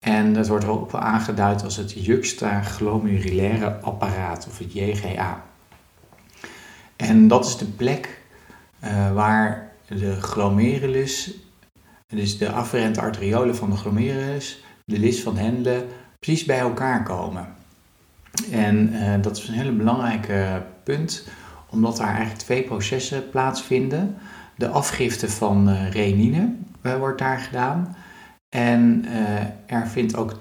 En 0.00 0.34
dat 0.34 0.48
wordt 0.48 0.64
ook 0.64 0.90
wel 0.90 1.00
aangeduid 1.00 1.64
als 1.64 1.76
het 1.76 2.04
juxtaglomerulaire 2.04 3.78
apparaat, 3.80 4.46
of 4.46 4.58
het 4.58 4.72
JGA. 4.72 5.44
En 6.96 7.28
dat 7.28 7.46
is 7.46 7.56
de 7.56 7.66
plek 7.66 8.22
uh, 8.84 9.12
waar 9.12 9.72
de 9.88 10.20
glomerulus, 10.20 11.34
dus 12.06 12.38
de 12.38 12.50
afferente 12.50 13.00
arteriolen 13.00 13.56
van 13.56 13.70
de 13.70 13.76
glomerulus, 13.76 14.64
de 14.84 14.98
lis 14.98 15.22
van 15.22 15.36
Hendle, 15.36 15.86
precies 16.18 16.44
bij 16.44 16.58
elkaar 16.58 17.02
komen. 17.02 17.46
En 18.50 18.92
uh, 18.92 19.14
dat 19.22 19.36
is 19.36 19.48
een 19.48 19.54
hele 19.54 19.72
belangrijke 19.72 20.62
punt, 20.82 21.28
omdat 21.70 21.96
daar 21.96 22.08
eigenlijk 22.08 22.38
twee 22.38 22.62
processen 22.62 23.30
plaatsvinden. 23.30 24.16
De 24.56 24.68
afgifte 24.68 25.28
van 25.28 25.68
uh, 25.68 25.90
renine 25.90 26.54
wordt 26.98 27.18
daar 27.18 27.38
gedaan. 27.38 27.96
En 28.48 29.04
er 29.66 29.86
vindt 29.86 30.16
ook 30.16 30.32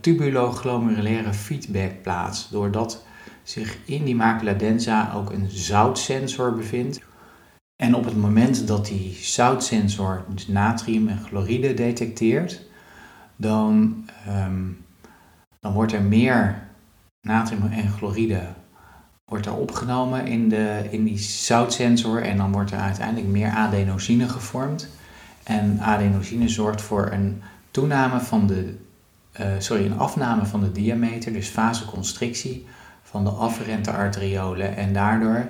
tubuloglomerulaire 0.00 1.32
feedback 1.32 2.02
plaats, 2.02 2.48
doordat 2.50 3.04
zich 3.42 3.78
in 3.84 4.04
die 4.04 4.14
macula 4.14 4.52
densa 4.52 5.12
ook 5.14 5.30
een 5.30 5.50
zoutsensor 5.50 6.54
bevindt. 6.54 7.00
En 7.76 7.94
op 7.94 8.04
het 8.04 8.16
moment 8.16 8.66
dat 8.66 8.86
die 8.86 9.12
zoutsensor 9.12 10.24
dus 10.28 10.48
natrium 10.48 11.08
en 11.08 11.20
chloride 11.20 11.74
detecteert, 11.74 12.62
dan, 13.36 14.04
um, 14.28 14.84
dan 15.60 15.72
wordt 15.72 15.92
er 15.92 16.02
meer 16.02 16.68
natrium 17.20 17.72
en 17.72 17.88
chloride 17.88 18.42
wordt 19.24 19.46
er 19.46 19.54
opgenomen 19.54 20.26
in, 20.26 20.48
de, 20.48 20.88
in 20.90 21.04
die 21.04 21.18
zoutsensor 21.18 22.22
en 22.22 22.36
dan 22.36 22.52
wordt 22.52 22.70
er 22.70 22.78
uiteindelijk 22.78 23.26
meer 23.26 23.48
adenosine 23.48 24.28
gevormd. 24.28 24.88
En 25.42 25.80
adenosine 25.80 26.48
zorgt 26.48 26.82
voor 26.82 27.10
een 27.12 27.42
toename 27.70 28.20
van 28.20 28.46
de, 28.46 28.76
uh, 29.40 29.46
sorry, 29.58 29.86
een 29.86 29.98
afname 29.98 30.46
van 30.46 30.60
de 30.60 30.72
diameter, 30.72 31.32
dus 31.32 31.50
vasoconstrictie 31.50 32.66
van 33.02 33.24
de 33.24 33.30
afferente 33.30 33.90
arteriolen. 33.90 34.76
En 34.76 34.92
daardoor 34.92 35.46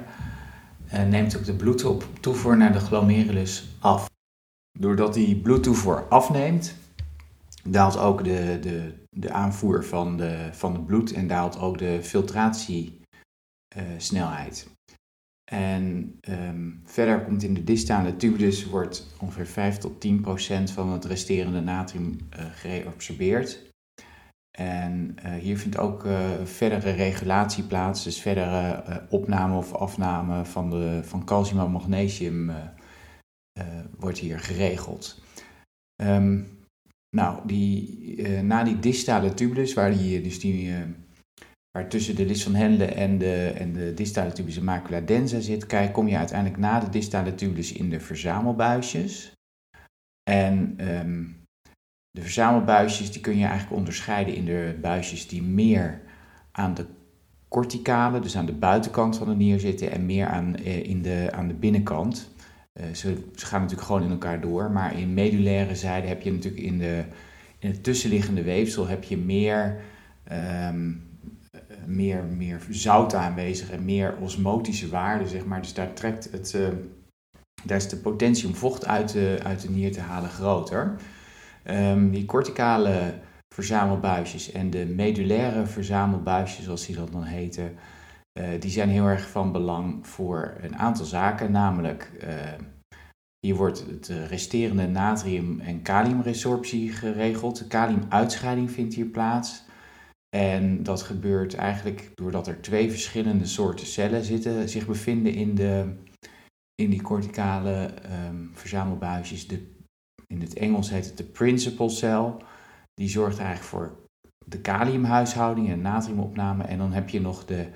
neemt 1.03 1.37
ook 1.37 1.45
de 1.45 1.55
bloedtoevoer 1.55 2.57
naar 2.57 2.73
de 2.73 2.81
glomerulus 2.81 3.77
af. 3.81 4.11
Doordat 4.79 5.15
die 5.15 5.37
bloedtoevoer 5.37 6.09
afneemt, 6.09 6.75
daalt 7.65 7.99
ook 7.99 8.25
de, 8.25 8.59
de, 8.61 8.93
de 9.11 9.31
aanvoer 9.31 9.85
van, 9.85 10.17
de, 10.17 10.49
van 10.53 10.73
het 10.73 10.87
bloed 10.87 11.13
en 11.13 11.27
daalt 11.27 11.59
ook 11.59 11.79
de 11.79 12.03
filtratiesnelheid. 12.03 14.73
En 15.51 16.19
um, 16.29 16.81
verder 16.85 17.25
komt 17.25 17.43
in 17.43 17.55
de 17.55 17.65
distale 17.65 18.17
tubulus 18.17 18.67
wordt 18.67 19.07
ongeveer 19.21 19.47
5 19.47 19.79
tot 19.79 20.01
10 20.01 20.21
procent 20.21 20.71
van 20.71 20.89
het 20.89 21.05
resterende 21.05 21.61
natrium 21.61 22.19
uh, 22.39 22.45
gereabsorbeerd. 22.53 23.73
En 24.59 25.17
uh, 25.25 25.33
hier 25.35 25.59
vindt 25.59 25.79
ook 25.79 26.05
uh, 26.05 26.31
verdere 26.45 26.91
regulatie 26.91 27.65
plaats, 27.65 28.05
dus 28.05 28.21
verdere 28.21 29.03
opname 29.09 29.57
of 29.57 29.73
afname 29.73 30.45
van, 30.45 30.71
de, 30.71 31.01
van 31.05 31.25
calcium 31.25 31.61
en 31.61 31.71
magnesium 31.71 32.53
wordt 33.99 34.19
hier 34.19 34.41
geregeld. 34.41 35.23
Um, 36.03 36.49
nou, 37.17 37.47
die, 37.47 38.23
na 38.43 38.65
die 38.65 38.79
distale 38.79 39.35
tubulus, 39.35 39.75
waar 39.75 39.91
die, 39.91 40.21
dus 40.21 40.41
die 40.41 40.75
waar 41.79 41.89
tussen 41.89 42.17
de 42.17 42.27
lis 42.27 42.43
van 42.43 42.55
Hendle 42.55 42.85
en 42.85 43.19
de, 43.19 43.51
en 43.51 43.73
de 43.73 43.95
distale 43.95 44.33
tubulus 44.33 44.57
en 44.57 44.65
macula 44.65 45.01
densa 45.01 45.41
zit, 45.41 45.67
kijk, 45.67 45.93
kom 45.93 46.09
je 46.09 46.17
uiteindelijk 46.17 46.61
na 46.61 46.81
de 46.81 46.89
distale 46.89 47.35
tubulus 47.35 47.73
in 47.73 47.91
de 47.91 48.01
verzamelbuisjes. 48.01 49.33
En 50.31 50.77
um, 50.89 51.44
de 52.15 52.23
verzamelbuisjes 52.23 53.13
die 53.13 53.21
kun 53.21 53.37
je 53.37 53.45
eigenlijk 53.45 53.77
onderscheiden 53.77 54.35
in 54.35 54.45
de 54.45 54.79
buisjes 54.81 55.29
die 55.29 55.43
meer 55.43 56.01
aan 56.53 56.75
de 56.75 56.87
corticale, 57.49 58.21
dus 58.21 58.37
aan 58.37 58.47
de 58.47 58.53
buitenkant 58.53 59.17
van 59.17 59.29
de 59.29 59.35
nier 59.35 59.61
zitten, 59.61 59.91
en 59.91 60.07
meer 60.07 60.27
aan, 60.27 60.57
eh, 60.57 60.85
in 60.85 61.03
de, 61.03 61.29
aan 61.33 61.49
de 61.49 61.55
binnenkant. 61.55 62.33
Uh, 62.75 62.85
ze, 62.87 63.17
ze, 63.35 63.47
gaan 63.47 63.61
natuurlijk 63.61 63.87
gewoon 63.87 64.03
in 64.03 64.11
elkaar 64.11 64.41
door, 64.41 64.71
maar 64.71 64.99
in 64.99 65.15
medulaire 65.15 65.77
zijde 65.77 66.07
heb 66.07 66.23
je 66.23 66.33
natuurlijk 66.33 66.63
in, 66.63 66.79
de, 66.79 67.05
het 67.59 67.85
tussenliggende 67.85 68.43
weefsel 68.43 68.87
heb 68.87 69.05
je 69.05 69.17
meer 69.17 69.81
um, 70.33 71.03
meer, 71.87 72.25
meer 72.25 72.61
zout 72.71 73.15
aanwezig 73.15 73.71
en 73.71 73.85
meer 73.85 74.17
osmotische 74.21 74.89
waarde, 74.89 75.29
zeg 75.29 75.45
maar. 75.45 75.63
Dus 75.63 75.75
daar 75.75 75.93
trekt 75.93 76.29
het, 76.33 76.53
uh, 76.57 76.69
daar 77.65 77.77
is 77.77 77.89
de 77.89 77.97
potentie 77.97 78.47
om 78.47 78.55
vocht 78.55 78.87
uit 78.87 79.13
de, 79.13 79.39
uit 79.43 79.61
de 79.61 79.71
nier 79.71 79.93
te 79.93 80.01
halen 80.01 80.31
groter. 80.31 80.95
Um, 81.71 82.11
die 82.11 82.25
corticale 82.25 83.21
verzamelbuisjes 83.55 84.53
en 84.53 84.71
de 84.71 84.87
medulaire 84.87 85.67
verzamelbuisjes, 85.67 86.65
zoals 86.65 86.87
die 86.87 86.97
dat 86.97 87.13
dan 87.13 87.23
heten, 87.23 87.75
uh, 88.39 88.49
die 88.61 88.71
zijn 88.71 88.89
heel 88.89 89.07
erg 89.07 89.29
van 89.29 89.53
belang 89.53 90.07
voor 90.07 90.57
een 90.61 90.77
aantal 90.77 91.05
zaken, 91.05 91.53
namelijk 91.53 92.11
uh, 92.23 92.29
hier 93.47 93.55
wordt 93.55 93.87
het 93.87 94.07
resterende 94.29 94.87
natrium- 94.87 95.61
en 95.61 95.83
kaliumresorptie 95.83 96.93
geregeld. 96.93 97.59
De 97.59 97.67
kaliumuitscheiding 97.67 98.71
vindt 98.71 98.95
hier 98.95 99.07
plaats. 99.07 99.63
En 100.37 100.83
dat 100.83 101.03
gebeurt 101.03 101.55
eigenlijk 101.55 102.11
doordat 102.15 102.47
er 102.47 102.61
twee 102.61 102.91
verschillende 102.91 103.47
soorten 103.47 103.87
cellen 103.87 104.25
zitten, 104.25 104.69
zich 104.69 104.87
bevinden 104.87 105.35
in, 105.35 105.55
de, 105.55 105.95
in 106.75 106.91
die 106.91 107.03
corticale 107.03 107.91
um, 108.29 108.51
verzamelbuisjes. 108.53 109.47
De, 109.47 109.74
in 110.35 110.41
het 110.41 110.55
Engels 110.55 110.91
heet 110.91 111.05
het 111.05 111.17
de 111.17 111.25
principal 111.25 111.89
cell. 111.89 112.35
Die 112.95 113.09
zorgt 113.09 113.39
eigenlijk 113.39 113.69
voor 113.69 113.97
de 114.47 114.61
kaliumhuishouding 114.61 115.71
en 115.71 115.81
natriumopname. 115.81 116.65
En 116.65 116.79
dan 116.79 116.93
heb 116.93 117.09
je 117.09 117.21
nog 117.21 117.45
de 117.45 117.69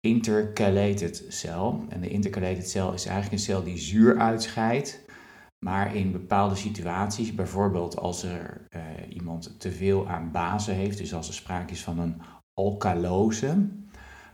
intercalated 0.00 1.24
cel. 1.28 1.84
En 1.88 2.00
de 2.00 2.08
intercalated 2.08 2.70
cel 2.70 2.92
is 2.92 3.06
eigenlijk 3.06 3.32
een 3.32 3.46
cel 3.46 3.62
die 3.62 3.78
zuur 3.78 4.18
uitscheidt. 4.18 5.04
Maar 5.64 5.94
in 5.94 6.12
bepaalde 6.12 6.54
situaties, 6.54 7.34
bijvoorbeeld 7.34 7.98
als 7.98 8.22
er 8.22 8.66
uh, 8.70 8.80
iemand 9.08 9.60
te 9.60 9.72
veel 9.72 10.08
aan 10.08 10.30
bazen 10.30 10.74
heeft, 10.74 10.98
dus 10.98 11.14
als 11.14 11.28
er 11.28 11.34
sprake 11.34 11.72
is 11.72 11.82
van 11.82 11.98
een 11.98 12.22
alkalose, 12.54 13.68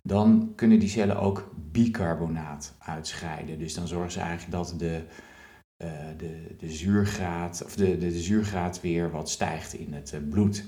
dan 0.03 0.53
kunnen 0.55 0.79
die 0.79 0.89
cellen 0.89 1.21
ook 1.21 1.53
bicarbonaat 1.55 2.77
uitscheiden. 2.79 3.59
Dus 3.59 3.75
dan 3.75 3.89
zorgen 3.89 4.13
ze 4.13 4.21
eigenlijk 4.21 4.51
dat 4.51 4.75
de, 4.79 5.05
uh, 5.85 5.91
de, 6.17 6.55
de, 6.59 6.71
zuurgraad, 6.71 7.62
of 7.64 7.77
de, 7.77 7.99
de, 7.99 8.21
zuurgraad 8.21 8.81
weer 8.81 9.11
wat 9.11 9.31
stijgt 9.31 9.75
in 9.75 9.93
het 9.93 10.12
uh, 10.12 10.21
bloed. 10.31 10.64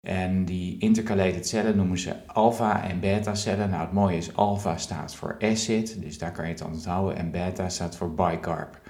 En 0.00 0.44
die 0.44 0.78
intercalated 0.78 1.48
cellen 1.48 1.76
noemen 1.76 1.98
ze 1.98 2.26
alpha 2.26 2.88
en 2.88 3.00
beta 3.00 3.34
cellen. 3.34 3.70
Nou, 3.70 3.82
het 3.82 3.92
mooie 3.92 4.16
is 4.16 4.34
alpha 4.34 4.76
staat 4.76 5.14
voor 5.14 5.36
acid, 5.38 6.02
dus 6.02 6.18
daar 6.18 6.32
kan 6.32 6.44
je 6.44 6.50
het 6.50 6.64
onthouden. 6.64 7.16
En 7.16 7.30
beta 7.30 7.68
staat 7.68 7.96
voor 7.96 8.14
bicarb, 8.14 8.80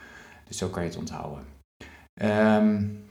dus 0.45 0.59
zo 0.59 0.69
kan 0.69 0.83
je 0.83 0.89
het 0.89 0.99
onthouden. 0.99 1.45
Um, 2.23 3.07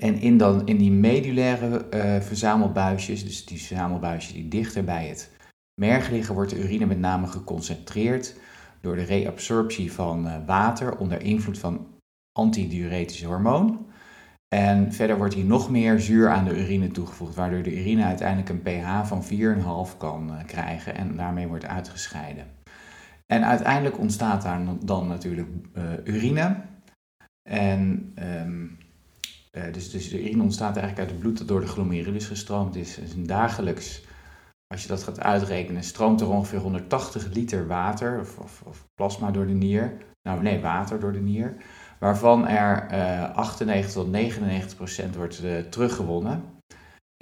en 0.00 0.20
in, 0.20 0.36
dan, 0.36 0.66
in 0.66 0.76
die 0.76 0.90
medulaire 0.90 1.86
uh, 1.94 2.20
verzamelbuisjes, 2.20 3.24
dus 3.24 3.44
die 3.44 3.58
verzamelbuisjes 3.58 4.32
die 4.32 4.48
dichter 4.48 4.84
bij 4.84 5.06
het 5.06 5.30
merg 5.80 6.10
liggen, 6.10 6.34
wordt 6.34 6.50
de 6.50 6.62
urine 6.62 6.86
met 6.86 6.98
name 6.98 7.26
geconcentreerd 7.26 8.36
door 8.80 8.96
de 8.96 9.02
reabsorptie 9.02 9.92
van 9.92 10.26
uh, 10.26 10.34
water 10.46 10.96
onder 10.96 11.22
invloed 11.22 11.58
van 11.58 11.86
antidiuretisch 12.32 13.22
hormoon. 13.22 13.86
En 14.48 14.92
verder 14.92 15.16
wordt 15.16 15.34
hier 15.34 15.44
nog 15.44 15.70
meer 15.70 16.00
zuur 16.00 16.28
aan 16.28 16.44
de 16.44 16.60
urine 16.60 16.88
toegevoegd, 16.88 17.34
waardoor 17.34 17.62
de 17.62 17.80
urine 17.80 18.04
uiteindelijk 18.04 18.48
een 18.48 18.62
pH 18.62 19.06
van 19.06 19.24
4,5 19.90 19.96
kan 19.96 20.30
uh, 20.30 20.44
krijgen 20.46 20.94
en 20.94 21.16
daarmee 21.16 21.46
wordt 21.46 21.66
uitgescheiden. 21.66 22.46
En 23.26 23.44
uiteindelijk 23.44 23.98
ontstaat 23.98 24.42
daar 24.42 24.60
dan 24.84 25.06
natuurlijk 25.06 25.48
urine. 26.04 26.56
En 27.48 28.12
uh, 29.56 29.72
dus, 29.72 29.90
dus 29.90 30.08
de 30.08 30.20
urine 30.20 30.42
ontstaat 30.42 30.76
eigenlijk 30.76 30.98
uit 30.98 31.10
het 31.10 31.18
bloed 31.18 31.38
dat 31.38 31.48
door 31.48 31.60
de 31.60 31.66
glomerulus 31.66 32.26
gestroomd 32.26 32.76
is. 32.76 32.94
Dus 32.94 33.12
een 33.12 33.26
dagelijks, 33.26 34.02
als 34.66 34.82
je 34.82 34.88
dat 34.88 35.02
gaat 35.02 35.20
uitrekenen, 35.20 35.82
stroomt 35.82 36.20
er 36.20 36.30
ongeveer 36.30 36.58
180 36.58 37.32
liter 37.32 37.66
water 37.66 38.20
of, 38.20 38.38
of, 38.64 38.86
plasma 38.94 39.30
door 39.30 39.46
de 39.46 39.52
nier. 39.52 39.96
Nou 40.22 40.42
nee, 40.42 40.60
water 40.60 41.00
door 41.00 41.12
de 41.12 41.20
nier. 41.20 41.56
Waarvan 41.98 42.46
er 42.46 42.88
uh, 42.92 43.34
98 43.34 43.92
tot 43.92 44.10
99 44.10 44.76
procent 44.76 45.16
wordt 45.16 45.44
uh, 45.44 45.58
teruggewonnen. 45.58 46.42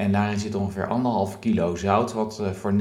En 0.02 0.12
daarin 0.12 0.38
zit 0.38 0.54
ongeveer 0.54 0.86
anderhalf 0.86 1.38
kilo 1.38 1.76
zout, 1.76 2.12
wat 2.12 2.40
uh, 2.40 2.50
voor 2.50 2.74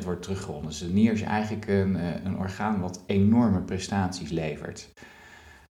99% 0.00 0.04
wordt 0.04 0.22
teruggewonnen. 0.22 0.68
Dus 0.68 0.78
de 0.78 0.88
nier 0.88 1.12
is 1.12 1.22
eigenlijk 1.22 1.66
een, 1.68 1.94
een 2.26 2.38
orgaan 2.38 2.80
wat 2.80 3.02
enorme 3.06 3.60
prestaties 3.60 4.30
levert 4.30 4.92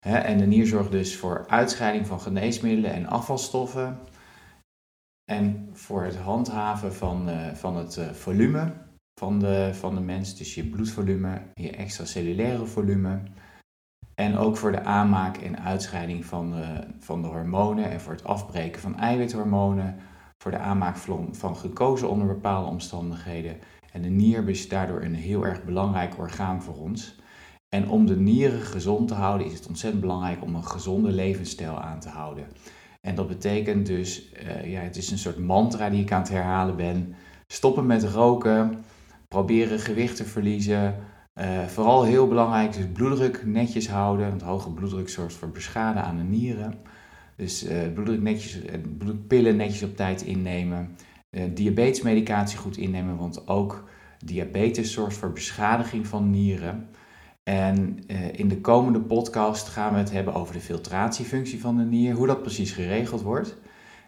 en 0.04 0.38
de 0.38 0.46
nier 0.46 0.68
zorgt 0.68 0.92
dus 0.92 1.18
voor 1.18 1.46
uitscheiding 1.48 2.08
van 2.08 2.22
geneesmiddelen 2.22 2.94
en 2.94 3.08
afvalstoffen. 3.08 3.98
En 5.32 5.70
voor 5.72 6.04
het 6.04 6.18
handhaven 6.18 6.94
van, 6.94 7.30
uh, 7.30 7.54
van 7.54 7.76
het 7.76 7.98
uh, 7.98 8.10
volume 8.10 8.74
van 9.20 9.40
de, 9.40 9.70
van 9.74 9.96
de 9.96 10.02
mens, 10.02 10.38
dus 10.38 10.56
je 10.56 10.70
bloedvolume, 10.70 11.42
je 11.54 11.72
extracellulaire 11.72 12.66
volume. 12.66 13.22
En 14.16 14.38
ook 14.38 14.58
voor 14.58 14.72
de 14.72 14.84
aanmaak 14.84 15.38
en 15.38 15.60
uitscheiding 15.60 16.26
van 16.26 16.52
de, 16.52 16.88
van 17.00 17.22
de 17.22 17.28
hormonen 17.28 17.90
en 17.90 18.02
voor 18.02 18.14
het 18.14 18.24
afbreken 18.24 18.82
van 18.82 19.00
eiwithormonen. 19.00 19.96
Voor 20.38 20.52
de 20.52 20.58
aanmaak 20.58 20.98
van, 20.98 21.36
van 21.36 21.56
glucose 21.56 22.08
onder 22.08 22.28
bepaalde 22.28 22.70
omstandigheden. 22.70 23.58
En 23.92 24.02
de 24.02 24.10
nier 24.10 24.50
is 24.50 24.70
daardoor 24.70 25.02
een 25.02 25.16
heel 25.16 25.46
erg 25.46 25.64
belangrijk 25.64 26.18
orgaan 26.18 26.62
voor 26.62 26.76
ons. 26.76 27.16
En 27.70 27.90
om 27.90 28.06
de 28.06 28.16
nieren 28.16 28.62
gezond 28.62 29.08
te 29.08 29.14
houden 29.14 29.48
is 29.48 29.54
het 29.54 29.68
ontzettend 29.68 30.02
belangrijk 30.02 30.42
om 30.42 30.56
een 30.56 30.66
gezonde 30.66 31.12
levensstijl 31.12 31.82
aan 31.82 32.00
te 32.00 32.10
houden. 32.10 32.48
En 33.08 33.16
dat 33.16 33.28
betekent 33.28 33.86
dus, 33.86 34.32
uh, 34.44 34.72
ja, 34.72 34.80
het 34.82 34.96
is 34.96 35.12
een 35.12 35.18
soort 35.18 35.38
mantra 35.38 35.90
die 35.90 36.02
ik 36.02 36.12
aan 36.12 36.22
het 36.22 36.30
herhalen 36.30 36.76
ben. 36.76 37.16
Stoppen 37.48 37.86
met 37.86 38.04
roken, 38.04 38.84
proberen 39.28 39.80
gewicht 39.80 40.16
te 40.16 40.26
verliezen. 40.26 40.96
Uh, 41.36 41.64
vooral 41.66 42.04
heel 42.04 42.28
belangrijk 42.28 42.76
is 42.76 42.86
bloeddruk 42.94 43.46
netjes 43.46 43.90
houden, 43.90 44.30
want 44.30 44.42
hoge 44.42 44.70
bloeddruk 44.70 45.10
zorgt 45.10 45.34
voor 45.34 45.50
beschade 45.50 46.00
aan 46.00 46.18
de 46.18 46.24
nieren. 46.24 46.78
Dus 47.36 47.70
uh, 47.70 47.94
bloeddruk 47.94 48.22
netjes, 48.22 48.60
bloedpillen 48.98 49.56
netjes 49.56 49.84
op 49.84 49.96
tijd 49.96 50.22
innemen. 50.22 50.96
diabetesmedicatie 51.54 52.58
goed 52.58 52.78
innemen, 52.78 53.18
want 53.18 53.48
ook 53.48 53.90
diabetes 54.26 54.94
zorgt 54.94 55.18
voor 55.18 55.32
beschadiging 55.32 56.08
van 56.08 56.30
nieren. 56.30 56.90
En 57.44 58.04
uh, 58.08 58.40
in 58.40 58.48
de 58.48 58.62
komende 58.62 59.00
podcast 59.02 59.68
gaan 59.68 59.94
we 59.94 60.00
het 60.00 60.12
hebben 60.12 60.34
over 60.34 60.54
de 60.54 60.62
filtratiefunctie 60.62 61.62
van 61.62 61.78
de 61.78 61.84
nier, 61.84 62.14
hoe 62.14 62.28
dat 62.28 62.42
precies 62.42 62.72
geregeld 62.72 63.22
wordt. 63.22 63.58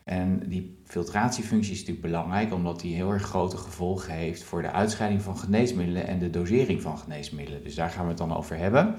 En 0.04 0.42
die 0.48 0.80
filtratiefunctie 0.84 1.72
is 1.72 1.80
natuurlijk 1.80 2.06
belangrijk 2.06 2.54
omdat 2.54 2.80
die 2.80 2.96
heel 2.96 3.12
erg 3.12 3.24
grote 3.24 3.58
gevolgen 3.58 4.14
heeft 4.14 4.44
voor 4.44 4.62
de 4.62 4.72
uitscheiding 4.72 5.22
van 5.22 5.38
geneesmiddelen 5.38 6.08
en 6.08 6.20
de 6.20 6.30
dosering 6.30 6.82
van 6.82 6.98
geneesmiddelen. 6.98 7.64
Dus 7.64 7.76
daar 7.76 7.90
gaan 7.90 8.04
we 8.04 8.10
het 8.10 8.18
dan 8.18 8.36
over 8.36 8.58
hebben. 8.58 8.96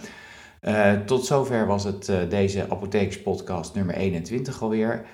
Uh, 0.63 0.93
tot 0.93 1.27
zover 1.27 1.67
was 1.67 1.85
het 1.85 2.09
uh, 2.09 2.19
deze 2.29 2.71
apothekerspodcast 2.71 3.75
nummer 3.75 3.95
21 3.95 4.63
alweer. 4.63 5.07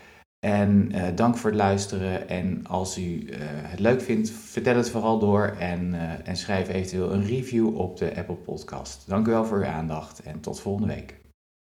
En 0.44 0.88
uh, 0.94 1.02
dank 1.14 1.36
voor 1.36 1.50
het 1.50 1.58
luisteren. 1.58 2.28
En 2.28 2.66
als 2.66 2.98
u 2.98 3.02
uh, 3.02 3.36
het 3.44 3.78
leuk 3.78 4.02
vindt, 4.02 4.30
vertel 4.30 4.76
het 4.76 4.90
vooral 4.90 5.18
door 5.18 5.56
en, 5.58 5.94
uh, 5.94 6.28
en 6.28 6.36
schrijf 6.36 6.68
eventueel 6.68 7.12
een 7.12 7.26
review 7.26 7.76
op 7.76 7.96
de 7.96 8.16
Apple 8.16 8.34
Podcast. 8.34 9.04
Dank 9.08 9.26
u 9.26 9.30
wel 9.30 9.44
voor 9.44 9.58
uw 9.58 9.64
aandacht 9.64 10.22
en 10.22 10.40
tot 10.40 10.60
volgende 10.60 10.94
week. 10.94 11.21